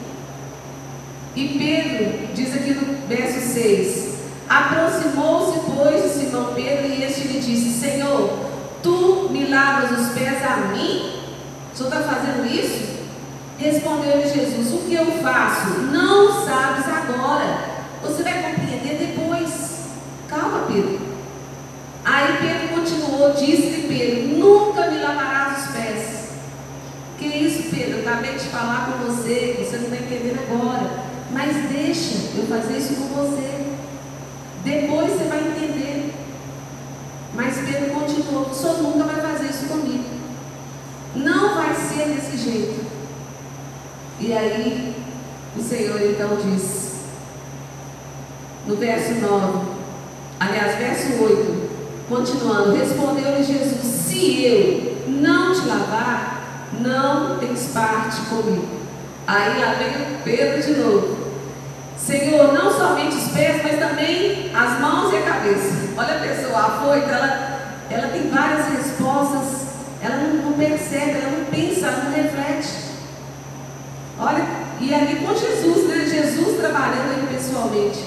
E 1.37 1.49
Pedro 1.49 2.29
diz 2.33 2.55
aqui 2.55 2.73
no 2.73 3.07
verso 3.07 3.41
6: 3.53 4.17
Aproximou-se, 4.49 5.61
pois, 5.67 6.03
de 6.03 6.09
Simão 6.09 6.55
Pedro, 6.55 6.87
e 6.87 7.05
este 7.05 7.29
lhe 7.29 7.41
disse: 7.41 7.79
Senhor, 7.79 8.39
tu 8.83 9.29
me 9.31 9.47
lavas 9.47 10.01
os 10.01 10.15
pés 10.15 10.43
a 10.43 10.73
mim? 10.73 11.13
O 11.75 11.77
senhor 11.77 11.93
está 11.93 12.01
fazendo 12.01 12.47
isso? 12.47 12.97
Respondeu-lhe 13.59 14.27
Jesus: 14.27 14.73
O 14.73 14.89
que 14.89 14.95
eu 14.95 15.05
faço? 15.23 15.79
Não 15.93 16.47
sabes 16.47 16.87
agora. 16.89 17.77
Você 18.03 18.23
vai 18.23 18.43
compreender 18.43 18.97
depois. 18.97 19.51
Calma, 20.29 20.65
Pedro. 20.67 20.99
Aí 22.03 22.39
Pedro 22.41 22.81
continuou, 22.81 23.35
disse-lhe 23.35 23.87
Pedro: 23.87 24.39
Nunca 24.39 24.91
me 24.91 25.03
lavarás 25.03 25.67
os 25.67 25.73
pés. 25.77 26.29
Que 27.19 27.27
isso, 27.27 27.65
Pedro? 27.69 27.99
Eu 27.99 28.09
acabei 28.09 28.33
de 28.37 28.45
falar 28.47 28.87
com 28.87 29.05
você, 29.05 29.57
você 29.59 29.77
não 29.77 29.85
está 29.85 29.97
entendendo 29.97 30.41
agora. 30.51 31.06
Mas 31.33 31.71
deixa 31.71 32.15
eu 32.37 32.47
fazer 32.47 32.79
isso 32.79 32.95
com 32.95 33.09
você. 33.15 33.67
Depois 34.65 35.13
você 35.13 35.25
vai 35.25 35.41
entender. 35.41 36.15
Mas 37.35 37.57
Pedro 37.59 37.95
continuou: 37.95 38.51
O 38.51 38.55
senhor 38.55 38.83
nunca 38.83 39.05
vai 39.05 39.21
fazer 39.21 39.51
isso 39.51 39.67
comigo. 39.67 40.05
Não 41.15 41.55
vai 41.55 41.75
ser 41.75 42.09
desse 42.09 42.37
jeito. 42.37 42.87
E 44.19 44.33
aí, 44.33 44.95
o 45.57 45.63
Senhor 45.63 46.01
então 46.01 46.37
diz, 46.37 46.97
no 48.67 48.77
verso 48.77 49.15
9, 49.21 49.69
aliás, 50.41 50.79
verso 50.79 51.23
8, 51.23 51.71
continuando: 52.09 52.77
Respondeu-lhe 52.77 53.43
Jesus: 53.43 53.81
Se 53.83 54.45
eu, 54.45 54.97
não 55.09 55.53
te 55.53 55.67
lavar, 55.67 56.69
não 56.81 57.39
tens 57.39 57.71
parte 57.73 58.21
comigo. 58.23 58.86
Aí 59.27 59.61
lá 59.61 59.75
vem 59.75 59.89
o 59.89 60.23
Pedro 60.23 60.63
de 60.63 60.81
novo. 60.81 61.17
Senhor, 61.99 62.53
não 62.53 62.73
somente 62.73 63.17
os 63.17 63.29
pés, 63.33 63.61
mas 63.65 63.81
também 63.81 64.53
as 64.55 64.81
mãos 64.81 65.13
e 65.13 65.17
a 65.17 65.23
cabeça. 65.23 65.75
Olha 65.97 66.15
a 66.15 66.21
pessoa 66.21 66.59
afoita, 66.61 67.11
ela, 67.11 67.61
ela 67.91 68.09
tem 68.09 68.31
várias 68.31 68.69
respostas, 68.69 69.67
ela 70.01 70.17
não, 70.19 70.51
não 70.51 70.53
percebe, 70.53 71.19
ela 71.19 71.39
não 71.39 71.45
pensa, 71.47 71.87
ela 71.87 72.05
não 72.05 72.13
reflete. 72.13 72.69
Olha, 74.21 74.47
e 74.81 74.95
ali 74.95 75.17
com 75.17 75.35
Jesus, 75.35 75.89
né? 75.89 76.07
Jesus 76.07 76.59
trabalhando 76.59 77.15
ali 77.15 77.27
pessoalmente. 77.35 78.05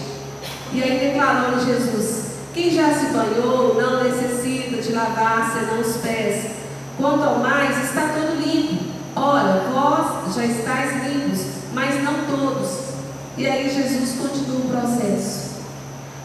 E 0.71 0.81
aí 0.81 0.99
declarando 0.99 1.65
Jesus, 1.65 2.27
quem 2.53 2.71
já 2.71 2.93
se 2.93 3.07
banhou 3.07 3.75
não 3.75 4.03
necessita 4.03 4.81
de 4.81 4.93
lavar 4.93 5.51
senão 5.51 5.81
os 5.81 5.97
pés. 5.97 6.51
Quanto 6.97 7.23
ao 7.23 7.39
mais, 7.39 7.83
está 7.83 8.13
todo 8.13 8.39
limpo. 8.41 8.88
Ora, 9.15 9.63
vós 9.71 10.35
já 10.35 10.45
estáis 10.45 11.03
limpos, 11.05 11.41
mas 11.73 12.03
não 12.03 12.25
todos. 12.25 12.89
E 13.37 13.47
aí 13.47 13.69
Jesus 13.69 14.17
continua 14.19 14.59
o 14.59 14.69
processo. 14.69 15.49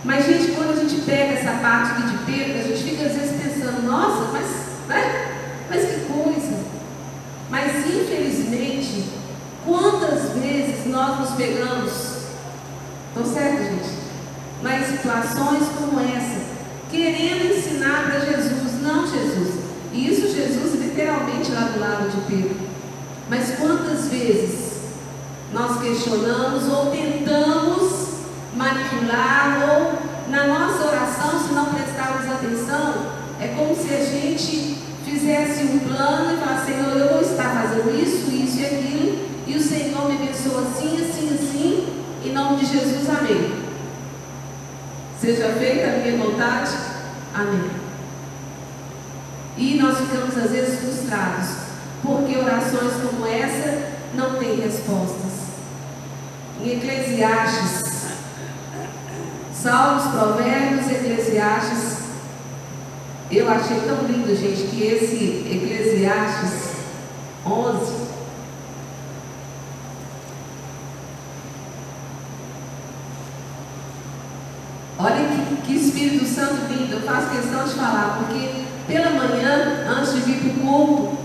Mas, 0.05 0.27
gente, 0.27 0.53
quando 0.53 0.73
a 0.73 0.85
gente 0.85 1.01
pega 1.03 1.33
essa 1.33 1.53
parte 1.63 1.93
aqui 1.93 2.03
de 2.09 2.19
Pedro, 2.25 2.59
a 2.59 2.63
gente 2.63 2.83
fica 2.83 3.07
às 3.07 3.13
vezes 3.13 3.41
pensando, 3.41 3.83
nossa, 3.87 4.31
mas, 4.33 4.47
né? 4.87 5.33
mas 5.71 5.81
que 5.83 6.01
coisa. 6.13 6.59
Mas 7.49 7.87
infelizmente, 7.87 9.05
quantas 9.65 10.31
vezes 10.33 10.87
nós 10.87 11.21
nos 11.21 11.31
pegamos, 11.31 11.93
estão 13.09 13.33
certo, 13.33 13.63
gente? 13.63 13.99
Mas 14.63 14.87
situações 14.89 15.69
como 15.79 16.01
essa, 16.01 16.41
querendo 16.91 17.57
ensinar 17.57 18.05
para 18.05 18.21
Jesus, 18.21 18.83
não 18.83 19.07
Jesus. 19.07 19.55
E 19.93 20.11
isso 20.11 20.35
Jesus 20.35 20.75
literalmente 20.75 21.51
lá 21.53 21.63
do 21.63 21.81
lado 21.81 22.11
de 22.11 22.21
Pedro. 22.27 22.74
Mas 23.29 23.57
quantas 23.57 24.09
vezes 24.09 24.75
nós 25.53 25.81
questionamos 25.81 26.69
ou 26.69 26.91
tentamos 26.91 28.15
manipular, 28.55 29.69
ou 29.71 30.31
na 30.31 30.47
nossa 30.47 30.87
oração, 30.87 31.41
se 31.41 31.53
não 31.55 31.67
prestarmos 31.67 32.31
atenção, 32.31 33.13
é 33.41 33.49
como 33.49 33.75
se 33.75 33.93
a 33.93 34.05
gente 34.05 34.79
fizesse 35.05 35.65
um 35.65 35.79
plano 35.79 36.35
e 36.35 36.39
falasse, 36.39 36.67
Senhor, 36.67 36.97
eu 36.97 37.09
vou 37.15 37.21
estar 37.21 37.63
fazendo 37.63 37.95
isso, 37.95 38.31
isso 38.31 38.59
e 38.59 38.67
aquilo, 38.67 39.29
e 39.47 39.57
o 39.57 39.63
Senhor 39.63 40.09
me 40.09 40.17
abençoa 40.17 40.63
assim, 40.63 40.97
assim, 40.97 41.35
assim, 41.35 42.03
em 42.25 42.33
nome 42.33 42.57
de 42.59 42.67
Jesus, 42.67 43.09
amém. 43.09 43.65
Seja 45.21 45.49
feita 45.53 45.87
a 45.87 45.99
minha 45.99 46.19
vontade, 46.19 46.73
amém. 47.35 47.71
E 49.57 49.79
nós 49.81 49.99
ficamos 49.99 50.37
às 50.37 50.51
vezes 50.51 50.81
frustrados, 50.81 51.64
porque 52.05 52.37
orações 52.37 52.93
como 53.03 53.27
essa 53.27 53.95
não 54.13 54.39
têm 54.39 54.61
respostas 54.61 55.33
em 56.63 56.77
Eclesiastes, 56.77 57.83
Salmos, 59.55 60.05
Provérbios, 60.13 60.91
Eclesiastes. 60.91 62.05
Eu 63.31 63.51
achei 63.51 63.81
tão 63.81 64.07
lindo, 64.07 64.37
gente, 64.37 64.69
que 64.69 64.85
esse 64.85 65.47
Eclesiastes 65.51 66.75
11. 67.47 68.05
Olha 74.99 75.29
que, 75.29 75.57
que 75.63 75.75
Espírito 75.75 76.27
Santo 76.27 76.71
lindo, 76.71 76.93
eu 76.97 77.03
faço 77.03 77.31
questão 77.31 77.65
de 77.65 77.75
falar, 77.75 78.19
porque 78.19 78.65
pela 78.87 79.11
manhã, 79.11 79.87
antes 79.89 80.15
de 80.15 80.21
vir 80.21 80.41
para 80.41 80.51
o 80.51 80.67
culto, 80.67 81.24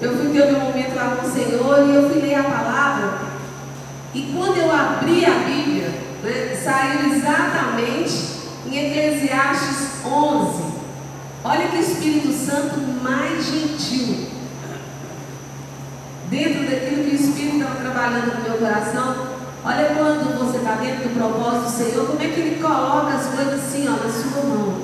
eu 0.00 0.16
fui 0.16 0.32
ter 0.32 0.54
um 0.54 0.60
momento 0.60 0.94
lá 0.94 1.16
com 1.16 1.26
o 1.26 1.30
Senhor 1.30 1.88
e 1.88 1.94
eu 1.94 2.10
fui 2.10 2.20
ler 2.20 2.34
a 2.34 2.42
palavra. 2.42 3.18
E 4.12 4.32
quando 4.36 4.56
eu 4.56 4.70
abri 4.70 5.24
a 5.24 5.38
Bíblia, 5.40 5.90
né, 6.22 6.56
saiu 6.62 7.12
exatamente 7.12 8.34
em 8.66 8.76
Eclesiastes 8.78 10.04
11. 10.04 10.64
Olha 11.44 11.68
que 11.68 11.78
Espírito 11.78 12.32
Santo 12.32 12.80
mais 13.02 13.44
gentil. 13.44 14.28
Dentro 16.30 16.64
daquilo 16.64 17.04
que 17.04 17.10
o 17.10 17.14
Espírito 17.14 17.56
estava 17.58 17.80
trabalhando 17.80 18.38
no 18.38 18.48
meu 18.48 18.58
coração, 18.58 19.28
olha 19.64 19.94
quando 19.96 20.38
você 20.38 20.58
está 20.58 20.76
dentro 20.76 21.08
do 21.08 21.14
propósito 21.14 21.64
do 21.64 21.70
Senhor, 21.70 22.06
como 22.06 22.22
é 22.22 22.28
que 22.28 22.40
Ele 22.40 22.62
coloca 22.62 23.14
as 23.14 23.26
coisas 23.26 23.62
assim, 23.62 23.86
ó, 23.88 23.92
na 23.92 24.10
sua 24.10 24.42
mão. 24.42 24.80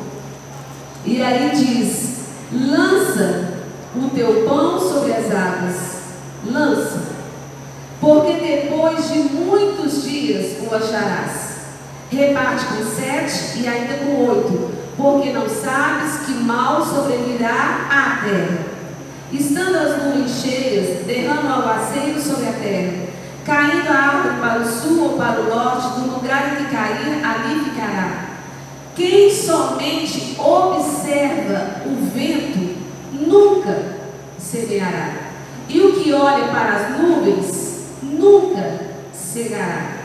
E 1.05 1.23
aí 1.23 1.51
diz: 1.55 2.21
lança 2.53 3.50
o 3.97 4.11
teu 4.11 4.45
pão 4.47 4.79
sobre 4.79 5.13
as 5.13 5.27
águas, 5.27 5.77
lança 6.45 7.11
porque 8.01 8.33
depois 8.33 9.13
de 9.13 9.19
muitos 9.19 10.05
dias 10.05 10.57
o 10.63 10.75
acharás. 10.75 11.51
Reparte 12.11 12.65
com 12.65 12.85
sete 12.85 13.61
e 13.61 13.69
ainda 13.69 13.99
com 13.99 14.27
oito, 14.27 14.71
porque 14.97 15.31
não 15.31 15.49
sabes 15.49 16.27
que 16.27 16.33
mal 16.33 16.85
sobrevirá 16.85 17.87
à 17.89 18.25
terra. 18.25 18.67
Estando 19.31 19.77
as 19.77 20.03
nuvens 20.03 20.43
cheias, 20.43 21.07
derrama 21.07 21.59
o 21.59 21.63
aguaceiro 21.63 22.21
sobre 22.21 22.49
a 22.49 22.53
terra. 22.53 23.11
Caindo 23.45 23.89
a 23.89 23.95
árvore 23.95 24.41
para 24.41 24.61
o 24.61 24.67
sul 24.67 25.05
ou 25.05 25.19
para 25.19 25.41
o 25.41 25.49
norte, 25.49 26.01
do 26.01 26.15
lugar 26.15 26.53
em 26.53 26.65
que 26.65 26.71
cair, 26.75 27.25
ali 27.25 27.65
ficará. 27.65 28.31
Quem 28.97 29.33
somente 29.33 30.37
observa 30.39 31.83
o 31.87 32.11
vento, 32.13 32.77
nunca 33.13 33.50
semeará. 34.39 35.15
E 35.69 35.81
o 35.81 35.93
que 35.93 36.13
olha 36.13 36.49
para 36.49 36.73
as 36.73 36.99
nuvens, 36.99 37.87
nunca 38.03 38.81
cegará. 39.13 40.01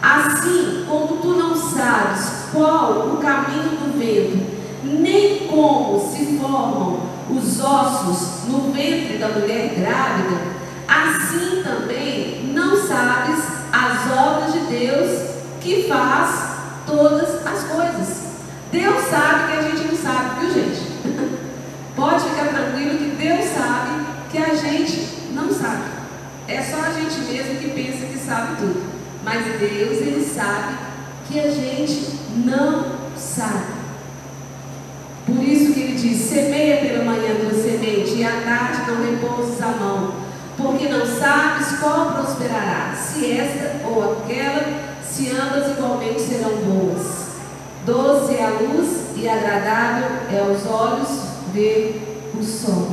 Assim, 0.00 0.84
quando 0.88 1.20
tu 1.20 1.28
não 1.28 1.56
sabes 1.56 2.50
qual 2.52 3.14
o 3.14 3.16
caminho 3.16 3.70
do 3.70 3.98
vento, 3.98 4.58
nem 4.84 5.48
como 5.48 5.98
se 5.98 6.38
formam 6.38 7.00
os 7.28 7.60
ossos 7.60 8.48
no 8.48 8.72
ventre 8.72 9.18
da 9.18 9.28
mulher 9.28 9.74
grávida, 9.74 10.40
assim 10.86 11.62
também 11.64 12.52
não 12.54 12.76
sabes 12.76 13.42
as 13.72 14.18
obras 14.18 14.52
de 14.52 14.60
Deus 14.60 15.20
que 15.60 15.88
faz 15.88 16.58
todas 16.86 17.44
as 17.44 17.64
coisas. 17.64 18.28
Deus 18.70 19.04
sabe 19.04 19.52
que 19.52 19.58
a 19.58 19.62
gente 19.62 19.88
não 19.88 19.96
sabe, 19.96 20.40
viu 20.40 20.54
gente? 20.54 20.87
Pode 21.98 22.28
ficar 22.30 22.46
tranquilo 22.46 22.96
que 22.96 23.16
Deus 23.16 23.44
sabe 23.46 24.06
que 24.30 24.38
a 24.38 24.54
gente 24.54 25.32
não 25.32 25.52
sabe. 25.52 25.82
É 26.46 26.62
só 26.62 26.76
a 26.76 26.92
gente 26.92 27.18
mesmo 27.22 27.56
que 27.58 27.70
pensa 27.70 28.06
que 28.06 28.18
sabe 28.24 28.56
tudo. 28.56 28.84
Mas 29.24 29.44
Deus, 29.58 29.98
Ele 29.98 30.24
sabe 30.24 30.76
que 31.26 31.40
a 31.40 31.50
gente 31.50 32.20
não 32.36 32.84
sabe. 33.16 33.78
Por 35.26 35.42
isso 35.42 35.72
que 35.72 35.80
Ele 35.80 35.98
diz: 35.98 36.20
semeia 36.20 36.76
pela 36.76 37.04
manhã 37.04 37.34
tua 37.34 37.60
semente 37.60 38.14
e 38.14 38.24
à 38.24 38.42
tarde 38.42 38.88
não 38.88 39.04
repouses 39.04 39.60
a 39.60 39.66
mão, 39.66 40.14
porque 40.56 40.88
não 40.88 41.04
sabes 41.04 41.80
qual 41.80 42.12
prosperará, 42.12 42.94
se 42.94 43.28
esta 43.32 43.84
ou 43.84 44.12
aquela, 44.12 45.02
se 45.02 45.30
ambas 45.30 45.72
igualmente 45.72 46.20
serão 46.20 46.52
boas. 46.58 47.26
Doce 47.84 48.36
é 48.36 48.44
a 48.44 48.50
luz 48.50 49.16
e 49.16 49.28
agradável 49.28 50.06
é 50.30 50.38
aos 50.38 50.64
olhos 50.64 51.27
ver 51.52 52.30
o 52.38 52.42
sol. 52.42 52.88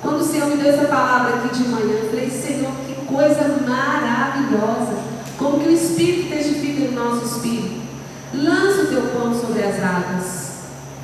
Quando 0.00 0.20
o 0.20 0.24
Senhor 0.24 0.48
me 0.48 0.56
deu 0.56 0.72
essa 0.72 0.86
palavra 0.86 1.36
aqui 1.36 1.54
de 1.54 1.68
manhã, 1.68 1.92
eu 1.92 2.10
falei, 2.10 2.30
Senhor, 2.30 2.72
que 2.86 2.94
coisa 3.06 3.60
maravilhosa. 3.66 4.98
Como 5.38 5.60
que 5.60 5.68
o 5.68 5.72
Espírito 5.72 6.30
testifica 6.30 6.90
no 6.90 6.92
nosso 6.92 7.36
espírito. 7.36 7.80
Lança 8.32 8.82
o 8.82 8.86
teu 8.86 9.02
pão 9.02 9.34
sobre 9.34 9.62
as 9.62 9.82
águas, 9.82 10.50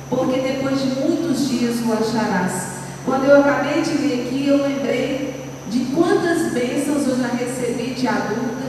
porque 0.09 0.39
depois 0.39 0.81
de 0.81 0.87
muitos 0.99 1.49
dias 1.49 1.75
o 1.85 1.93
acharás. 1.93 2.77
Quando 3.05 3.25
eu 3.25 3.39
acabei 3.39 3.81
de 3.81 3.97
ler 3.97 4.27
aqui, 4.27 4.47
eu 4.47 4.57
lembrei 4.57 5.35
de 5.69 5.79
quantas 5.93 6.53
bênçãos 6.53 7.07
eu 7.07 7.17
já 7.17 7.27
recebi 7.27 7.93
de 7.93 8.07
adulta, 8.07 8.67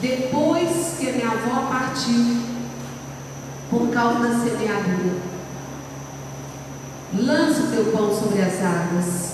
depois 0.00 0.96
que 0.98 1.08
a 1.08 1.12
minha 1.12 1.28
avó 1.28 1.68
partiu, 1.68 2.36
por 3.70 3.88
causa 3.88 4.18
da 4.20 4.34
semeadura. 4.34 5.29
Lança 7.12 7.62
o 7.62 7.66
teu 7.68 7.92
pão 7.92 8.14
sobre 8.14 8.40
as 8.40 8.62
águas 8.62 9.30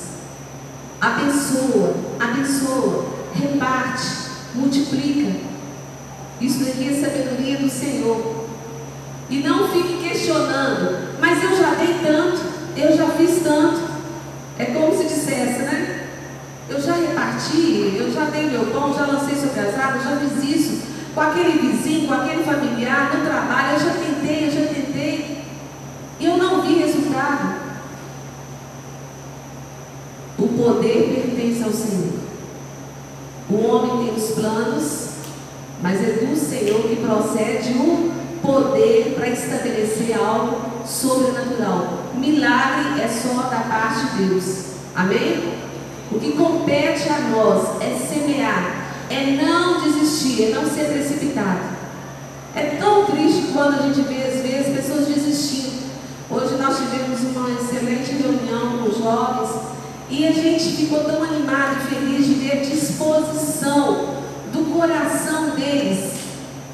abençoa, 1.01 1.95
abençoa, 2.19 3.07
reparte, 3.35 4.07
multiplica. 4.55 5.33
Isso 6.41 6.65
daqui 6.65 6.89
é 6.89 7.01
sabedoria 7.01 7.59
do 7.59 7.69
Senhor. 7.69 8.47
E 9.29 9.39
não 9.39 9.69
fique 9.69 10.09
questionando, 10.09 11.19
mas 11.21 11.43
eu 11.43 11.57
já 11.57 11.75
dei 11.75 11.99
tanto, 12.03 12.41
eu 12.77 12.97
já 12.97 13.09
fiz 13.09 13.43
tanto. 13.43 13.97
É 14.59 14.67
como 14.67 14.97
se 14.97 15.05
dissesse, 15.05 15.63
né? 15.63 16.09
Eu 16.69 16.81
já 16.81 16.95
reparti, 16.95 17.97
eu 17.99 18.11
já 18.11 18.25
dei 18.25 18.49
meu 18.51 18.67
pão, 18.67 18.95
já 18.95 19.07
lancei 19.07 19.37
sobre 19.37 19.61
as 19.61 19.79
águas, 19.79 20.05
já 20.05 20.17
fiz 20.17 20.57
isso 20.57 20.83
com 21.15 21.21
aquele 21.21 21.59
vizinho, 21.59 22.09
com 22.09 22.15
aquele 22.15 22.43
familiar, 22.43 23.17
no 23.17 23.25
trabalho, 23.25 23.75
eu 23.75 23.81
já 23.81 23.91
tentei, 23.91 24.47
eu 24.47 24.51
já 24.51 24.75
tentei. 24.75 25.45
E 26.19 26.25
eu 26.25 26.37
não 26.37 26.63
vi 26.63 26.75
resultado. 26.75 27.66
Poder 30.45 31.25
pertence 31.25 31.63
ao 31.63 31.73
Senhor. 31.73 32.13
O 33.49 33.65
homem 33.65 34.07
tem 34.07 34.17
os 34.17 34.31
planos, 34.33 35.09
mas 35.83 36.03
é 36.03 36.25
do 36.25 36.37
Senhor 36.37 36.83
que 36.83 36.97
procede 36.97 37.73
o 37.79 38.13
poder 38.43 39.15
para 39.15 39.29
estabelecer 39.29 40.17
algo 40.19 40.61
sobrenatural. 40.87 42.05
Milagre 42.15 43.01
é 43.01 43.09
só 43.09 43.43
da 43.43 43.61
parte 43.61 44.17
de 44.17 44.25
Deus. 44.25 44.65
Amém? 44.95 45.55
O 46.11 46.19
que 46.19 46.33
compete 46.33 47.09
a 47.09 47.19
nós 47.29 47.81
é 47.81 47.97
semear, 47.97 48.91
é 49.11 49.43
não 49.43 49.81
desistir, 49.83 50.45
é 50.45 50.55
não 50.55 50.69
ser 50.69 50.87
precipitado. 50.87 51.77
É 52.55 52.77
tão 52.81 53.05
triste 53.07 53.53
quando 53.53 53.81
a 53.81 53.83
gente 53.83 54.01
vê, 54.03 54.23
às 54.23 54.41
vezes, 54.41 54.75
pessoas 54.75 55.07
desistindo. 55.07 55.87
Hoje 56.31 56.55
nós 56.57 56.79
tivemos 56.79 57.21
uma 57.21 57.51
excelente 57.51 58.13
reunião 58.13 58.79
com 58.79 58.91
jovens 58.91 59.66
e 60.09 60.27
a 60.27 60.31
gente 60.31 60.65
ficou 60.77 61.01
tão 61.05 61.23
animado 61.23 61.79
e 61.79 61.95
feliz 61.95 62.27
de 62.27 62.35
ver 62.35 62.61
disposição 62.61 64.17
do 64.53 64.73
coração 64.73 65.51
deles 65.51 66.15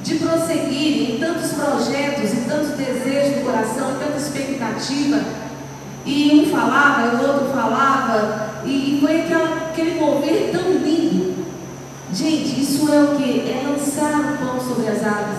de 0.03 0.17
prosseguirem 0.17 1.15
em 1.15 1.19
tantos 1.19 1.53
projetos, 1.53 2.33
em 2.33 2.45
tantos 2.45 2.71
desejos 2.71 3.37
do 3.37 3.45
coração, 3.45 3.97
tanta 3.99 4.19
expectativa. 4.19 5.21
E 6.05 6.41
um 6.41 6.51
falava, 6.51 7.17
o 7.17 7.27
outro 7.27 7.55
falava, 7.55 8.51
e, 8.67 8.99
foi 9.01 9.21
aquela, 9.23 9.69
aquele 9.71 10.01
mover 10.01 10.51
tão 10.53 10.73
lindo. 10.73 11.47
Gente, 12.13 12.61
isso 12.61 12.93
é 12.93 13.01
o 13.01 13.17
que? 13.17 13.49
É 13.49 13.63
lançar 13.67 14.21
o 14.21 14.45
pão 14.45 14.61
sobre 14.61 14.89
as 14.89 15.03
águas. 15.05 15.39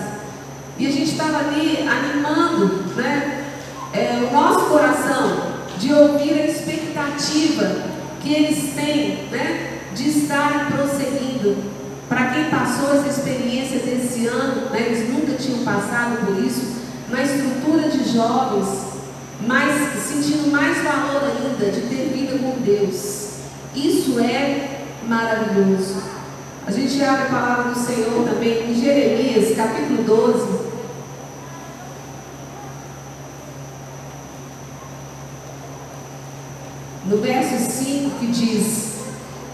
E 0.78 0.86
a 0.86 0.90
gente 0.90 1.12
estava 1.12 1.38
ali 1.38 1.86
animando 1.86 2.94
né, 2.96 3.44
é, 3.92 4.26
o 4.28 4.32
nosso 4.32 4.64
coração 4.66 5.54
de 5.78 5.92
ouvir 5.92 6.32
a 6.32 6.46
expectativa 6.46 6.83
que 8.20 8.32
eles 8.32 8.72
têm 8.74 9.28
né, 9.30 9.80
de 9.94 10.08
estarem 10.08 10.66
prosseguindo. 10.66 11.56
Para 12.08 12.26
quem 12.26 12.44
passou 12.44 12.94
essa 12.94 13.08
experiência 13.08 13.80
desse 13.80 14.26
ano, 14.26 14.70
né, 14.70 14.86
eles 14.86 15.08
nunca 15.08 15.34
tinham 15.34 15.64
passado 15.64 16.24
por 16.24 16.44
isso, 16.44 16.74
na 17.10 17.22
estrutura 17.22 17.88
de 17.88 18.12
jovens, 18.12 18.94
mais, 19.46 20.02
sentindo 20.04 20.50
mais 20.50 20.82
valor 20.82 21.22
ainda 21.24 21.70
de 21.70 21.80
ter 21.82 22.12
vida 22.14 22.38
com 22.38 22.62
Deus. 22.62 23.30
Isso 23.74 24.18
é 24.20 24.84
maravilhoso. 25.06 26.02
A 26.66 26.70
gente 26.70 27.02
abre 27.02 27.24
a 27.24 27.26
palavra 27.26 27.72
do 27.72 27.78
Senhor 27.78 28.26
também 28.26 28.70
em 28.70 28.80
Jeremias, 28.80 29.54
capítulo 29.56 30.02
12. 30.02 30.63
No 37.06 37.18
verso 37.18 37.70
5 37.70 38.18
que 38.18 38.26
diz: 38.26 38.94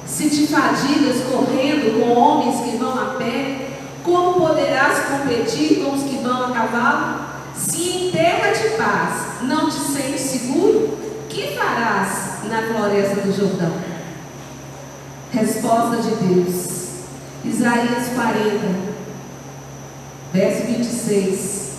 Se 0.07 0.30
te 0.30 0.46
fadigas 0.46 1.22
correndo 1.30 2.01
com 2.01 2.12
homens 2.12 2.61
que 2.61 2.76
vão 2.76 2.98
a 2.98 3.14
pé, 3.14 3.68
como 4.05 4.40
poderás 4.40 5.07
competir 5.07 5.84
com 5.84 5.94
os 5.94 6.03
que 6.03 6.16
vão 6.22 6.44
a 6.46 6.51
cavalo? 6.53 7.30
Se 7.57 7.82
em 7.82 8.11
terra 8.11 8.53
de 8.53 8.70
paz 8.76 9.42
não 9.42 9.68
te 9.68 9.74
sentes 9.74 10.20
seguro, 10.20 10.98
que 11.28 11.57
farás 11.57 12.44
na 12.48 12.62
floresta 12.62 13.20
do 13.20 13.32
Jordão? 13.32 13.72
Resposta 15.32 15.96
de 15.98 16.14
Deus. 16.16 16.80
Isaías 17.44 18.09
40, 18.14 18.90
verso 20.32 20.66
26. 20.66 21.69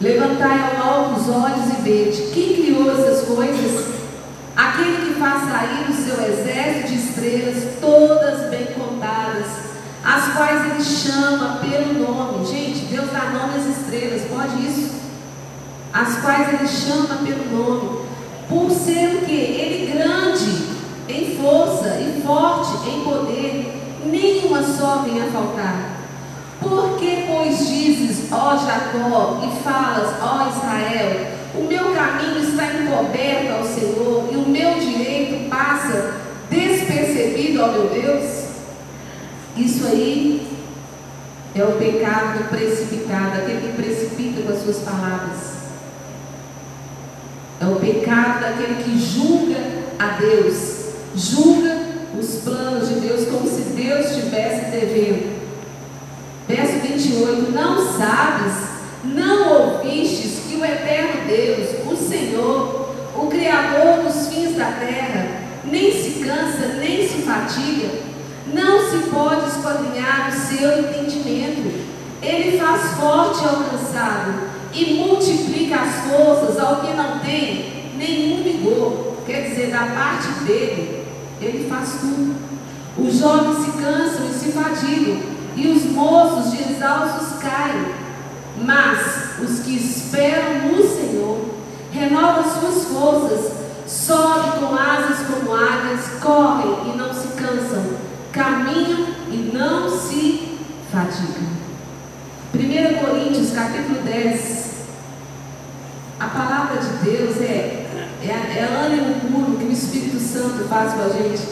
Levantai 0.00 0.76
ao 0.76 0.88
alto 0.88 1.20
os 1.20 1.28
olhos 1.28 1.66
e 1.76 1.82
vede. 1.82 2.30
Quem 2.32 2.54
criou 2.54 2.88
essas 2.92 3.26
coisas? 3.26 3.94
Aquele 4.54 5.06
que 5.06 5.18
faz 5.18 5.42
sair 5.50 5.90
o 5.90 5.92
seu 5.92 6.24
exército 6.24 6.88
de 6.88 6.94
estrelas, 6.94 7.64
todas 7.80 8.48
bem 8.48 8.66
contadas, 8.66 9.46
as 10.04 10.32
quais 10.34 10.66
ele 10.66 10.84
chama 10.84 11.58
pelo 11.58 11.94
nome. 11.94 12.46
Gente, 12.46 12.86
Deus 12.86 13.10
dá 13.10 13.30
nome 13.30 13.54
às 13.56 13.66
estrelas, 13.66 14.22
pode 14.30 14.66
isso? 14.66 14.94
As 15.92 16.20
quais 16.20 16.48
ele 16.48 16.68
chama 16.68 17.16
pelo 17.16 17.58
nome. 17.58 18.08
Por 18.48 18.70
ser 18.70 19.16
o 19.16 19.26
que? 19.26 19.32
Ele 19.32 19.92
grande 19.92 20.78
em 21.08 21.36
força 21.36 21.98
e 22.00 22.22
forte 22.24 22.88
em 22.88 23.02
poder, 23.02 23.74
nenhuma 24.06 24.62
só 24.62 25.02
vem 25.04 25.20
a 25.20 25.26
faltar. 25.26 25.97
Por 26.60 26.98
que, 26.98 27.24
pois, 27.28 27.68
dizes, 27.68 28.32
ó 28.32 28.56
Jacó, 28.56 29.40
e 29.44 29.62
falas, 29.62 30.14
ó 30.20 30.48
Israel, 30.48 31.38
o 31.54 31.64
meu 31.64 31.94
caminho 31.94 32.38
está 32.40 32.66
encoberto 32.74 33.52
ao 33.52 33.64
Senhor, 33.64 34.28
e 34.32 34.36
o 34.36 34.48
meu 34.48 34.74
direito 34.74 35.48
passa 35.48 36.16
despercebido 36.50 37.62
ao 37.62 37.72
meu 37.72 37.88
Deus? 37.88 38.48
Isso 39.56 39.86
aí 39.86 40.48
é 41.54 41.62
o 41.62 41.72
pecado 41.72 42.48
precipitado, 42.48 43.38
aquele 43.38 43.60
que 43.60 43.82
precipita 43.82 44.42
com 44.42 44.52
as 44.52 44.62
suas 44.62 44.78
palavras. 44.78 45.58
É 47.60 47.66
o 47.66 47.76
pecado 47.76 48.40
daquele 48.40 48.82
que 48.82 48.98
julga 48.98 49.58
a 49.98 50.18
Deus, 50.18 50.90
julga 51.14 51.78
os 52.18 52.42
planos 52.42 52.88
de 52.88 53.00
Deus 53.00 53.28
como 53.28 53.48
se 53.48 53.62
Deus 53.62 54.10
estivesse 54.10 54.70
devendo. 54.70 55.37
Verso 56.48 56.78
28: 56.80 57.52
Não 57.52 57.76
sabes, 57.98 58.54
não 59.04 59.74
ouvistes 59.74 60.44
que 60.48 60.56
o 60.56 60.64
eterno 60.64 61.26
Deus, 61.26 61.68
o 61.86 61.94
Senhor, 61.94 62.94
o 63.14 63.26
Criador 63.26 64.02
dos 64.04 64.28
fins 64.28 64.56
da 64.56 64.72
terra, 64.72 65.42
nem 65.70 65.92
se 65.92 66.24
cansa, 66.24 66.68
nem 66.80 67.06
se 67.06 67.18
fatiga, 67.18 67.90
não 68.54 68.80
se 68.90 69.10
pode 69.10 69.50
esquadrinhar 69.50 70.30
o 70.30 70.32
seu 70.32 70.78
entendimento. 70.80 71.86
Ele 72.22 72.58
faz 72.58 72.92
forte 72.98 73.44
ao 73.44 73.64
cansado 73.64 74.32
e 74.72 74.94
multiplica 74.94 75.76
as 75.76 76.10
forças 76.10 76.58
ao 76.58 76.80
que 76.80 76.94
não 76.94 77.18
tem 77.18 77.92
nenhum 77.98 78.42
vigor. 78.42 79.18
Quer 79.26 79.50
dizer, 79.50 79.70
da 79.70 79.80
parte 79.80 80.44
dele, 80.44 81.04
ele 81.42 81.68
faz 81.68 81.90
tudo. 82.00 82.34
Os 82.96 83.18
jovens 83.18 83.66
se 83.66 83.70
cansam 83.72 84.26
e 84.26 84.34
se 84.34 84.50
fadigam 84.50 85.37
e 85.58 85.68
os 85.68 85.84
moços 85.86 86.52
de 86.52 86.72
exaustos 86.72 87.38
caem. 87.40 87.92
Mas 88.64 89.40
os 89.42 89.60
que 89.60 89.76
esperam 89.76 90.68
no 90.68 90.82
Senhor 90.82 91.50
renovam 91.92 92.44
suas 92.44 92.84
forças, 92.84 93.52
sobem 93.86 94.52
com 94.60 94.74
asas 94.74 95.26
como 95.26 95.54
águias, 95.54 96.20
correm 96.20 96.92
e 96.92 96.96
não 96.96 97.12
se 97.12 97.28
cansam, 97.28 97.98
caminham 98.32 99.08
e 99.30 99.50
não 99.52 99.88
se 99.90 100.58
fatigam. 100.92 101.58
1 102.54 103.04
Coríntios 103.04 103.50
capítulo 103.52 104.00
10. 104.04 104.68
A 106.20 106.26
palavra 106.26 106.80
de 106.80 107.10
Deus 107.10 107.36
é, 107.40 107.86
é, 108.22 108.26
é 108.26 108.86
ânimo 108.86 109.14
puro 109.20 109.58
que 109.58 109.64
o 109.64 109.72
Espírito 109.72 110.18
Santo 110.18 110.68
faz 110.68 110.92
com 110.92 111.02
a 111.02 111.08
gente. 111.08 111.42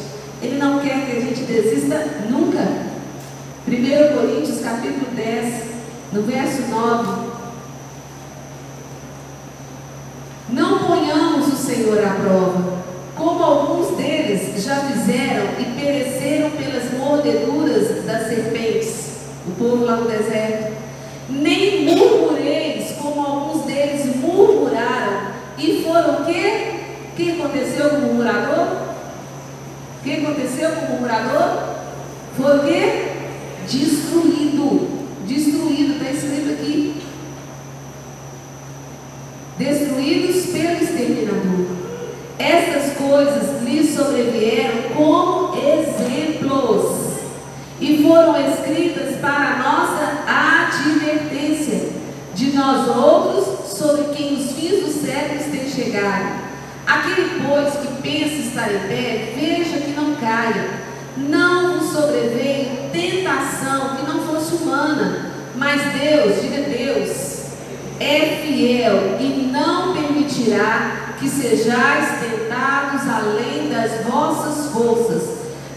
Ele 0.42 0.58
não 0.58 0.80
quer 0.80 1.06
que 1.06 1.16
a 1.16 1.20
gente 1.20 1.42
desista 1.42 2.04
nunca. 2.28 2.85
1 3.68 3.72
Coríntios 4.16 4.60
capítulo 4.60 5.10
10, 5.16 5.64
no 6.12 6.22
verso 6.22 6.62
9. 6.70 7.26
Não 10.50 10.78
ponhamos 10.86 11.48
o 11.48 11.56
Senhor 11.56 11.98
à 11.98 12.10
prova, 12.10 12.84
como 13.16 13.42
alguns 13.42 13.96
deles 13.96 14.62
já 14.62 14.76
fizeram 14.76 15.46
e 15.58 15.64
pereceram 15.80 16.50
pelas 16.50 16.92
mordeduras 16.92 18.04
das 18.04 18.28
serpentes, 18.28 19.16
o 19.48 19.50
povo 19.58 19.84
lá 19.84 19.96
no 19.96 20.08
deserto. 20.08 20.72
Nem 21.28 21.86
murmureis, 21.86 22.92
como 23.02 23.20
alguns 23.20 23.64
deles 23.64 24.14
murmuraram, 24.14 25.32
e 25.58 25.82
foram 25.82 26.22
o 26.22 26.24
quê? 26.24 26.82
O 27.10 27.16
que 27.16 27.32
aconteceu 27.32 27.90
com 27.90 27.96
o 27.96 28.00
murmurador? 28.02 28.66
O 29.98 30.04
que 30.04 30.24
aconteceu 30.24 30.70
com 30.70 30.86
o 30.86 30.90
murmurador? 30.90 31.62
Foi 32.36 32.58
o 32.58 32.62
quê? 32.62 33.05
Destruído. 33.68 35.06
Destruído, 35.26 35.94
está 35.94 36.10
escrito 36.10 36.52
aqui. 36.52 37.02
Destruídos 39.58 40.46
pelo 40.46 40.82
exterminador. 40.82 41.66
Estas 42.38 42.92
coisas 42.96 43.62
lhes 43.62 43.94
sobrevieram 43.94 44.94
como 44.94 45.54
exemplos 45.56 47.16
e 47.80 48.02
foram 48.02 48.52
escritas 48.52 49.16
para 49.16 49.58
nossa 49.58 50.24
advertência 50.26 51.88
de 52.34 52.52
nós 52.52 52.88
outros 52.88 53.70
sobre 53.70 54.14
quem 54.14 54.34
os 54.34 54.52
fins 54.52 54.84
dos 54.84 54.94
séculos 55.02 55.44
têm 55.46 55.68
chegado. 55.68 56.46
Aquele, 56.86 57.42
pois, 57.46 57.74
que 57.74 58.02
pensa 58.02 58.34
estar 58.34 58.72
em 58.72 58.78
pé, 58.80 59.32
veja 59.34 59.78
que 59.78 59.92
não 59.92 60.14
caia 60.16 60.86
não 61.16 61.65
sobreveio 61.86 62.90
tentação 62.92 63.96
que 63.96 64.06
não 64.06 64.20
fosse 64.20 64.54
humana, 64.54 65.30
mas 65.56 65.80
Deus, 65.92 66.42
diga 66.42 66.62
Deus, 66.62 67.36
é 67.98 68.42
fiel 68.42 69.16
e 69.18 69.50
não 69.52 69.94
permitirá 69.94 71.14
que 71.18 71.28
sejais 71.28 72.20
tentados 72.20 73.02
além 73.08 73.70
das 73.70 74.04
vossas 74.04 74.72
forças. 74.72 75.36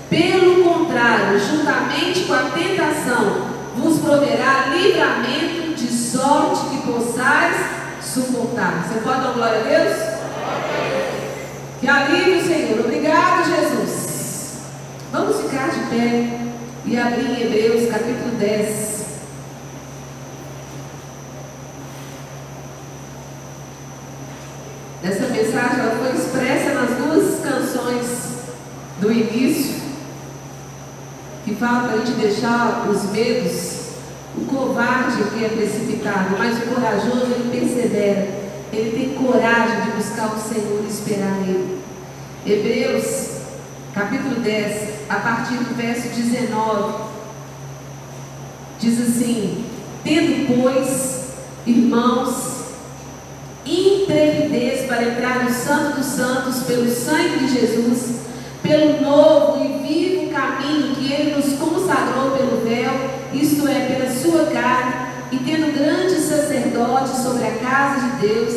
Pelo 0.10 0.64
contrário, 0.64 1.40
juntamente 1.40 2.22
com 2.22 2.34
a 2.34 2.50
tentação, 2.50 3.48
vos 3.78 4.00
proverá 4.00 4.68
livramento 4.76 5.76
de 5.76 5.88
sorte 5.88 6.66
que 6.70 6.92
possais 6.92 7.56
suportar. 8.02 8.88
Você 8.88 9.00
pode 9.00 9.22
dar 9.22 9.34
glória 9.34 9.60
a 9.60 9.64
Deus? 9.64 10.20
Que 11.80 11.88
alívio, 11.88 12.42
Senhor. 12.44 12.80
Obrigado, 12.80 13.46
Jesus. 13.46 14.09
Vamos 15.12 15.42
ficar 15.42 15.70
de 15.72 15.80
pé 15.90 16.40
e 16.86 16.96
abrir 16.96 17.26
em 17.26 17.42
Hebreus 17.42 17.90
capítulo 17.90 18.36
10. 18.38 19.00
Essa 25.04 25.28
mensagem 25.30 25.80
ela 25.80 25.96
foi 25.96 26.16
expressa 26.16 26.74
nas 26.76 26.92
duas 26.92 27.40
canções 27.40 28.06
do 29.02 29.12
início, 29.12 29.82
que 31.44 31.56
fala 31.56 31.88
para 31.88 31.94
a 31.94 32.06
gente 32.06 32.12
deixar 32.12 32.88
os 32.88 33.10
medos, 33.10 33.80
o 34.38 34.46
covarde 34.46 35.24
que 35.32 35.44
é 35.44 35.50
precipitado, 35.50 36.36
mas 36.38 36.56
o 36.60 36.76
corajoso 36.76 37.34
ele 37.34 37.60
persevera, 37.60 38.28
ele 38.72 38.92
tem 38.92 39.26
coragem 39.26 39.82
de 39.86 39.92
buscar 39.92 40.36
o 40.36 40.40
Senhor 40.40 40.84
e 40.84 40.88
esperar 40.88 41.32
nele. 41.42 41.82
Hebreus, 42.46 43.40
capítulo 43.96 44.36
10, 44.42 44.89
a 45.10 45.16
partir 45.16 45.56
do 45.56 45.76
verso 45.76 46.10
19, 46.10 47.04
diz 48.80 49.02
assim: 49.02 49.66
Tendo, 50.04 50.62
pois, 50.62 51.30
irmãos, 51.66 52.60
intrepidez 53.66 54.86
para 54.88 55.04
entrar 55.04 55.44
no 55.44 55.52
Santo 55.52 55.98
dos 55.98 56.06
Santos 56.06 56.64
pelo 56.64 56.88
sangue 56.90 57.40
de 57.40 57.60
Jesus, 57.60 58.20
pelo 58.62 59.02
novo 59.02 59.66
e 59.66 59.88
vivo 59.88 60.32
caminho 60.32 60.96
que 60.96 61.12
Ele 61.12 61.36
nos 61.36 61.58
consagrou 61.58 62.32
pelo 62.38 62.62
véu, 62.62 62.94
isto 63.34 63.68
é, 63.68 63.88
pela 63.88 64.12
sua 64.12 64.46
carne, 64.46 65.10
e 65.32 65.38
tendo 65.38 65.74
grande 65.74 66.16
sacerdote 66.16 67.10
sobre 67.18 67.48
a 67.48 67.56
casa 67.58 68.02
de 68.02 68.28
Deus, 68.28 68.54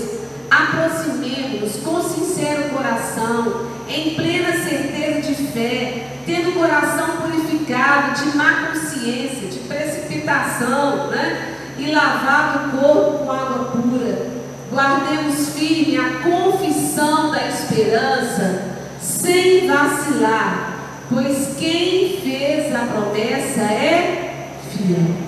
aproximemos-nos 0.50 1.76
com 1.82 2.02
sincero 2.02 2.70
coração, 2.74 3.66
em 3.94 4.14
plena 4.14 4.52
certeza 4.52 5.20
de 5.22 5.34
fé, 5.52 6.06
tendo 6.26 6.50
o 6.50 6.52
coração 6.54 7.16
purificado 7.18 8.22
de 8.22 8.36
má 8.36 8.68
consciência, 8.68 9.48
de 9.48 9.58
precipitação, 9.60 11.08
né? 11.08 11.56
e 11.78 11.90
lavado 11.90 12.68
o 12.68 12.80
corpo 12.80 13.24
com 13.24 13.30
água 13.30 13.64
pura 13.72 14.42
guardemos 14.72 15.50
firme 15.50 15.98
a 15.98 16.22
confissão 16.22 17.30
da 17.30 17.46
esperança, 17.46 18.72
sem 19.00 19.66
vacilar, 19.66 20.78
pois 21.10 21.54
quem 21.58 22.20
fez 22.22 22.74
a 22.74 22.86
promessa 22.86 23.60
é 23.60 24.54
fiel. 24.70 25.22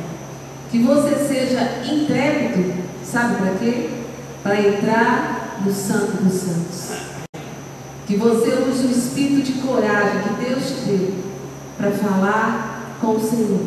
Que 0.70 0.78
você 0.78 1.14
seja 1.26 1.82
intrépido, 1.84 2.74
sabe 3.04 3.36
para 3.36 3.54
quê? 3.58 3.90
Para 4.42 4.60
entrar 4.60 5.58
no 5.64 5.72
Santo 5.72 6.22
dos 6.22 6.32
Santos. 6.32 7.13
Que 8.07 8.16
você 8.16 8.50
use 8.50 8.86
o 8.86 8.90
espírito 8.90 9.42
de 9.42 9.52
coragem 9.61 10.22
que 10.22 10.44
Deus 10.44 10.64
te 10.66 10.74
deu 10.86 11.14
para 11.78 11.90
falar 11.90 12.96
com 13.00 13.12
o 13.12 13.20
Senhor. 13.20 13.61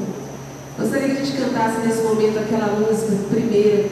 Gostaria 0.77 1.15
que 1.15 1.21
a 1.21 1.25
gente 1.25 1.37
cantasse 1.37 1.79
nesse 1.79 2.03
momento 2.03 2.37
aquela 2.37 2.67
música 2.67 3.15
primeira 3.29 3.89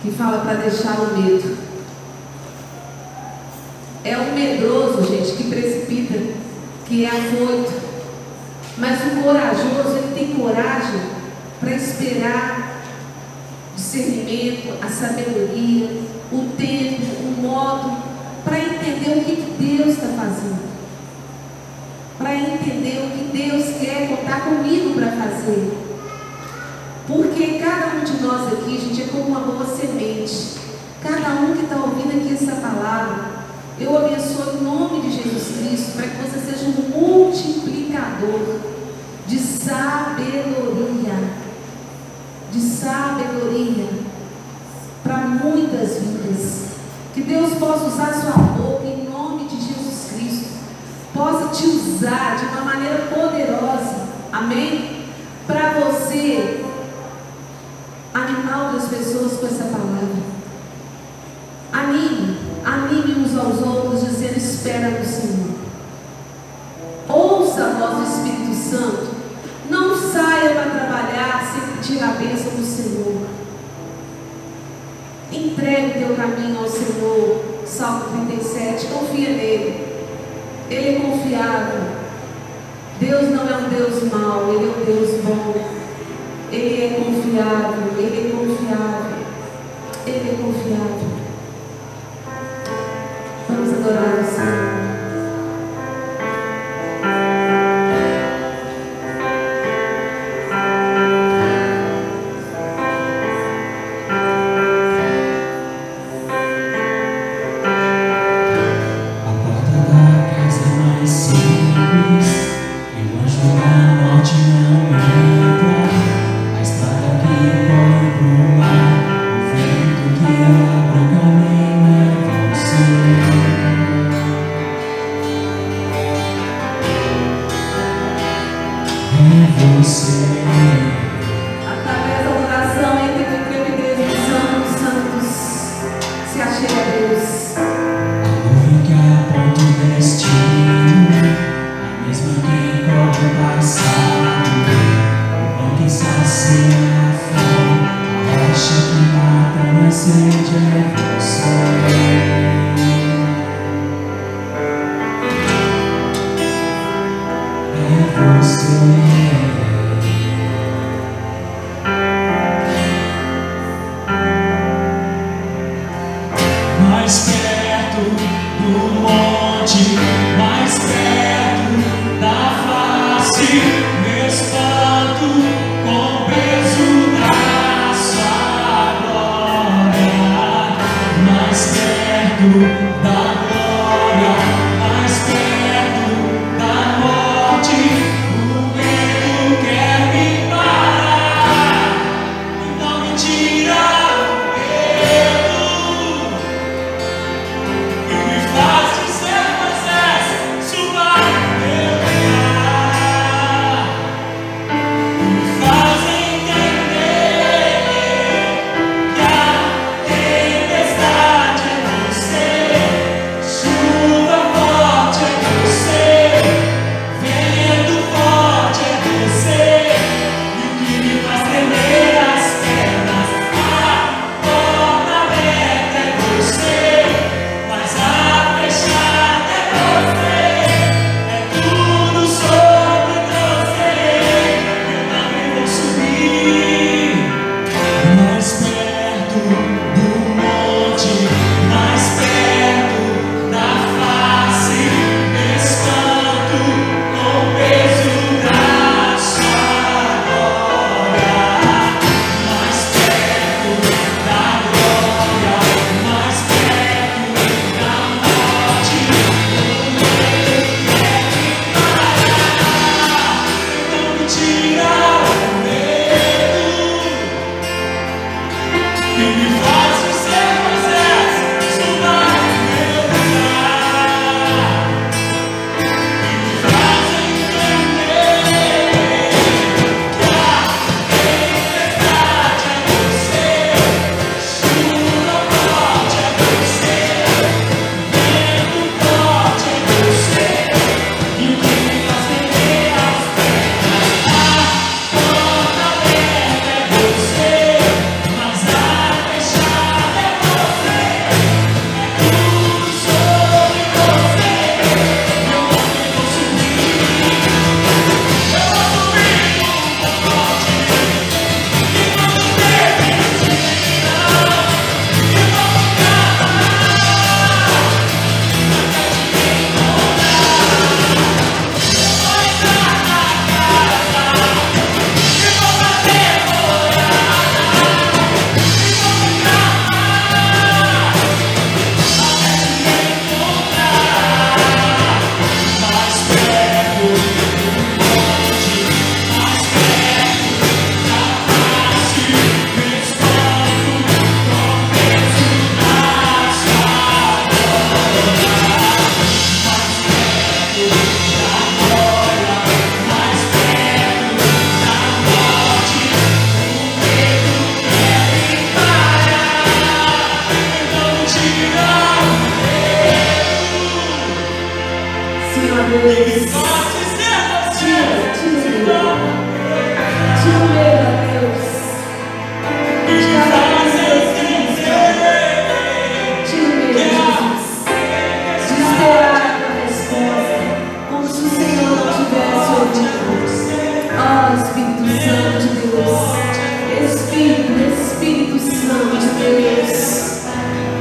que 0.00 0.10
fala 0.12 0.44
para 0.44 0.54
deixar 0.54 1.00
o 1.00 1.18
medo. 1.18 1.56
É 4.04 4.16
o 4.18 4.34
medroso, 4.34 5.02
gente, 5.02 5.32
que 5.32 5.50
precipita, 5.50 6.20
que 6.86 7.04
é 7.04 7.08
afoito. 7.08 7.72
Mas 8.76 9.00
o 9.00 9.22
corajoso, 9.22 9.96
ele 9.96 10.14
tem 10.14 10.34
coragem 10.34 11.00
para 11.58 11.74
esperar 11.74 12.82
discernimento, 13.74 14.74
a 14.82 14.88
sabedoria, 14.88 15.88
o 16.30 16.50
tempo, 16.56 17.06
o 17.22 17.42
modo, 17.42 17.96
entender 19.04 19.20
o 19.20 19.24
que, 19.24 19.36
que 19.36 19.76
Deus 19.76 19.88
está 19.94 20.06
fazendo. 20.08 20.64
Para 22.16 22.36
entender 22.36 23.04
o 23.04 23.10
que 23.10 23.36
Deus 23.36 23.64
quer 23.80 24.08
contar 24.08 24.44
comigo 24.44 24.94
para 24.94 25.10
fazer. 25.10 25.72
Porque 27.06 27.58
cada 27.58 27.96
um 27.96 28.04
de 28.04 28.22
nós 28.22 28.52
aqui, 28.52 28.78
gente, 28.78 29.02
é 29.02 29.06
como 29.08 29.24
uma 29.24 29.40
boa 29.40 29.66
semente. 29.66 30.54
Cada 31.02 31.40
um 31.40 31.54
que 31.54 31.64
está 31.64 31.76
ouvindo 31.76 32.16
aqui 32.16 32.32
essa 32.32 32.52
palavra, 32.60 33.44
eu 33.78 33.96
abençoo 33.96 34.56
em 34.56 34.64
nome 34.64 35.02
de 35.02 35.10
Jesus 35.10 35.58
Cristo 35.58 35.92
para 35.96 36.06
que 36.06 36.16
você 36.16 36.38
seja 36.38 36.66
um 36.66 36.98
multiplicador 36.98 38.60
de 39.26 39.38
sabedoria. 39.38 41.12
De 42.50 42.60
sabedoria 42.60 43.88
para 45.02 45.18
muitas 45.18 45.98
vidas. 45.98 46.64
Que 47.14 47.22
Deus 47.22 47.54
possa 47.54 47.84
usar 47.84 48.12
sua 48.12 48.32
boca 48.32 48.86
em 48.86 49.08
nome 49.08 49.44
de 49.44 49.54
Jesus 49.54 50.08
Cristo. 50.12 50.48
Possa 51.14 51.48
te 51.50 51.64
usar 51.68 52.36
de 52.36 52.46
uma 52.46 52.62
maneira 52.62 53.06
poderosa. 53.06 54.08
Amém? 54.32 55.04
Para 55.46 55.74
você 55.74 56.64
animar 58.12 58.72
outras 58.72 58.88
pessoas 58.88 59.34
com 59.34 59.46
essa 59.46 59.64
palavra. 59.64 60.24
Anime, 61.72 62.36
anime 62.64 63.24
uns 63.24 63.38
aos 63.38 63.62
outros, 63.62 64.00
dizendo: 64.00 64.36
Espera 64.36 64.90
no 64.90 65.04
Senhor. 65.04 65.54
Ouça 67.08 67.64
a 67.64 67.72
voz 67.74 67.96
do 67.96 68.12
Espírito 68.12 68.54
Santo. 68.56 69.14
Não 69.70 69.96
saia 69.96 70.50
para 70.50 70.70
trabalhar 70.70 71.52
sem 71.52 71.76
pedir 71.76 72.02
a 72.02 72.08
bênção 72.08 72.54
do 72.56 72.64
Senhor. 72.64 73.28
Entregue 75.30 76.00
teu 76.00 76.16
caminho 76.16 76.58
ao 76.58 76.68
Senhor. 76.68 77.44
Salmo 77.64 78.04
37. 78.26 78.86
Confia 78.86 79.30
nele. 79.30 79.93
Ele 80.70 80.96
é 80.96 81.00
confiável. 81.00 81.80
Deus 82.98 83.30
não 83.30 83.48
é 83.48 83.56
um 83.56 83.68
Deus 83.68 84.02
mau, 84.12 84.54
Ele 84.54 84.64
é 84.64 84.68
um 84.68 84.84
Deus 84.84 85.20
bom. 85.22 85.54
Ele 86.50 86.84
é 86.84 86.88
confiável, 87.00 87.98
Ele 87.98 88.28
é 88.28 88.30
confiável, 88.30 89.18
Ele 90.06 90.30
é 90.30 90.36
confiável. 90.40 91.14
Vamos 93.48 93.72
adorar 93.72 94.20
o 94.20 94.24
Senhor. 94.24 94.73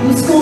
Let's 0.06 0.22
go. 0.28 0.33